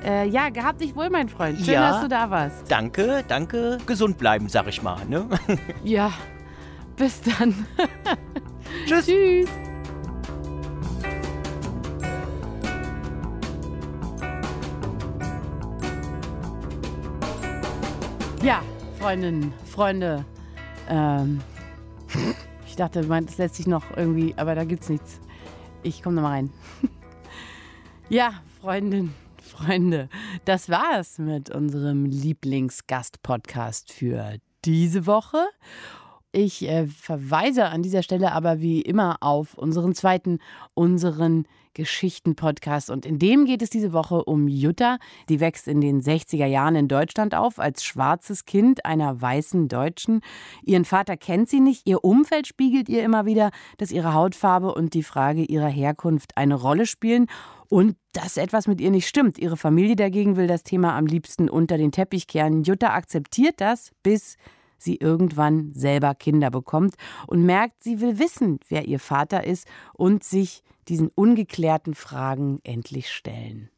Äh, 0.05 0.27
ja, 0.29 0.49
gehabt 0.49 0.81
dich 0.81 0.95
wohl, 0.95 1.09
mein 1.09 1.29
Freund. 1.29 1.57
Schön, 1.59 1.73
Ja. 1.73 1.91
dass 1.91 2.01
du 2.01 2.07
da 2.07 2.29
warst. 2.29 2.69
Danke, 2.69 3.23
danke. 3.27 3.77
Gesund 3.85 4.17
bleiben, 4.17 4.49
sag 4.49 4.67
ich 4.67 4.81
mal. 4.81 5.05
Ne? 5.07 5.27
Ja, 5.83 6.11
bis 6.95 7.21
dann. 7.21 7.65
Tschüss. 8.85 9.05
Tschüss. 9.05 9.49
Ja, 18.43 18.61
Freundinnen, 18.99 19.53
Freunde. 19.65 20.23
Ähm, 20.89 21.41
ich 22.67 22.75
dachte, 22.75 23.03
man, 23.03 23.25
das 23.25 23.37
lässt 23.37 23.55
sich 23.55 23.67
noch 23.67 23.83
irgendwie, 23.95 24.33
aber 24.37 24.55
da 24.55 24.63
gibt's 24.63 24.89
nichts. 24.89 25.19
Ich 25.83 26.01
komme 26.03 26.15
nochmal 26.17 26.33
rein. 26.33 26.49
Ja, 28.09 28.41
Freundinnen, 28.61 29.13
Freunde, 29.41 30.07
das 30.45 30.69
war's 30.69 31.17
mit 31.17 31.49
unserem 31.49 32.05
Lieblingsgast-Podcast 32.05 33.91
für 33.91 34.37
diese 34.63 35.05
Woche. 35.05 35.45
Ich 36.31 36.67
äh, 36.67 36.87
verweise 36.87 37.65
an 37.65 37.81
dieser 37.81 38.03
Stelle 38.03 38.33
aber 38.33 38.59
wie 38.59 38.81
immer 38.81 39.17
auf 39.21 39.57
unseren 39.57 39.95
zweiten, 39.95 40.39
unseren 40.73 41.47
Geschichten-Podcast. 41.73 42.89
Und 42.89 43.05
in 43.05 43.19
dem 43.19 43.45
geht 43.45 43.61
es 43.61 43.69
diese 43.69 43.93
Woche 43.93 44.23
um 44.25 44.47
Jutta. 44.47 44.97
Die 45.29 45.39
wächst 45.39 45.67
in 45.67 45.79
den 45.79 46.01
60er 46.01 46.45
Jahren 46.45 46.75
in 46.75 46.87
Deutschland 46.87 47.35
auf 47.35 47.59
als 47.59 47.83
schwarzes 47.83 48.45
Kind 48.45 48.83
einer 48.83 49.21
weißen 49.21 49.67
Deutschen. 49.67 50.21
Ihren 50.63 50.85
Vater 50.85 51.15
kennt 51.17 51.49
sie 51.49 51.59
nicht. 51.59 51.87
Ihr 51.87 52.03
Umfeld 52.03 52.47
spiegelt 52.47 52.89
ihr 52.89 53.03
immer 53.03 53.25
wieder, 53.25 53.51
dass 53.77 53.91
ihre 53.91 54.13
Hautfarbe 54.13 54.73
und 54.73 54.95
die 54.95 55.03
Frage 55.03 55.43
ihrer 55.43 55.69
Herkunft 55.69 56.35
eine 56.35 56.55
Rolle 56.55 56.87
spielen. 56.87 57.27
Und 57.69 57.95
dass 58.13 58.37
etwas 58.37 58.67
mit 58.67 58.81
ihr 58.81 58.91
nicht 58.91 59.07
stimmt. 59.07 59.37
Ihre 59.37 59.57
Familie 59.57 59.95
dagegen 59.95 60.35
will 60.35 60.47
das 60.47 60.63
Thema 60.63 60.97
am 60.97 61.05
liebsten 61.05 61.49
unter 61.49 61.77
den 61.77 61.91
Teppich 61.91 62.25
kehren. 62.25 62.63
Jutta 62.63 62.93
akzeptiert 62.93 63.61
das, 63.61 63.91
bis 64.01 64.37
sie 64.77 64.97
irgendwann 64.97 65.73
selber 65.73 66.15
Kinder 66.15 66.51
bekommt 66.51 66.95
und 67.27 67.45
merkt, 67.45 67.83
sie 67.83 68.01
will 68.01 68.19
wissen, 68.19 68.59
wer 68.69 68.85
ihr 68.85 68.99
Vater 68.99 69.43
ist 69.45 69.67
und 69.93 70.23
sich 70.23 70.63
diesen 70.87 71.09
ungeklärten 71.13 71.95
Fragen 71.95 72.59
endlich 72.63 73.11
stellen. 73.11 73.69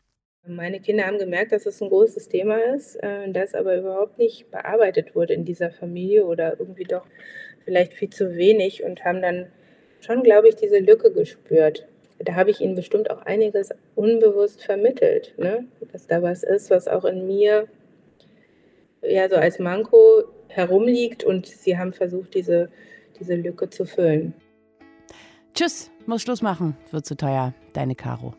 Meine 0.47 0.79
Kinder 0.79 1.05
haben 1.05 1.19
gemerkt, 1.19 1.51
dass 1.51 1.65
es 1.65 1.81
ein 1.81 1.89
großes 1.89 2.27
Thema 2.27 2.57
ist, 2.73 2.95
äh, 3.03 3.31
das 3.31 3.53
aber 3.53 3.77
überhaupt 3.77 4.17
nicht 4.17 4.49
bearbeitet 4.49 5.13
wurde 5.15 5.33
in 5.33 5.45
dieser 5.45 5.69
Familie 5.69 6.25
oder 6.25 6.59
irgendwie 6.59 6.85
doch 6.85 7.05
vielleicht 7.65 7.93
viel 7.93 8.09
zu 8.09 8.35
wenig 8.35 8.83
und 8.83 9.03
haben 9.03 9.21
dann 9.21 9.51
schon, 9.99 10.23
glaube 10.23 10.49
ich, 10.49 10.55
diese 10.55 10.79
Lücke 10.79 11.11
gespürt. 11.11 11.87
Da 12.19 12.33
habe 12.33 12.49
ich 12.49 12.61
ihnen 12.61 12.75
bestimmt 12.75 13.11
auch 13.11 13.21
einiges 13.21 13.69
unbewusst 13.95 14.63
vermittelt, 14.63 15.35
ne? 15.37 15.65
dass 15.91 16.07
da 16.07 16.21
was 16.21 16.43
ist, 16.43 16.69
was 16.69 16.87
auch 16.87 17.05
in 17.05 17.27
mir 17.27 17.67
ja 19.01 19.29
so 19.29 19.35
als 19.35 19.59
Manko 19.59 20.23
herumliegt 20.49 21.23
und 21.23 21.45
sie 21.45 21.77
haben 21.77 21.93
versucht, 21.93 22.33
diese, 22.33 22.69
diese 23.19 23.35
Lücke 23.35 23.69
zu 23.69 23.85
füllen. 23.85 24.33
Tschüss, 25.53 25.89
muss 26.05 26.21
Schluss 26.21 26.41
machen, 26.41 26.75
wird 26.91 27.05
zu 27.05 27.15
teuer. 27.15 27.53
Deine 27.73 27.95
Caro. 27.95 28.33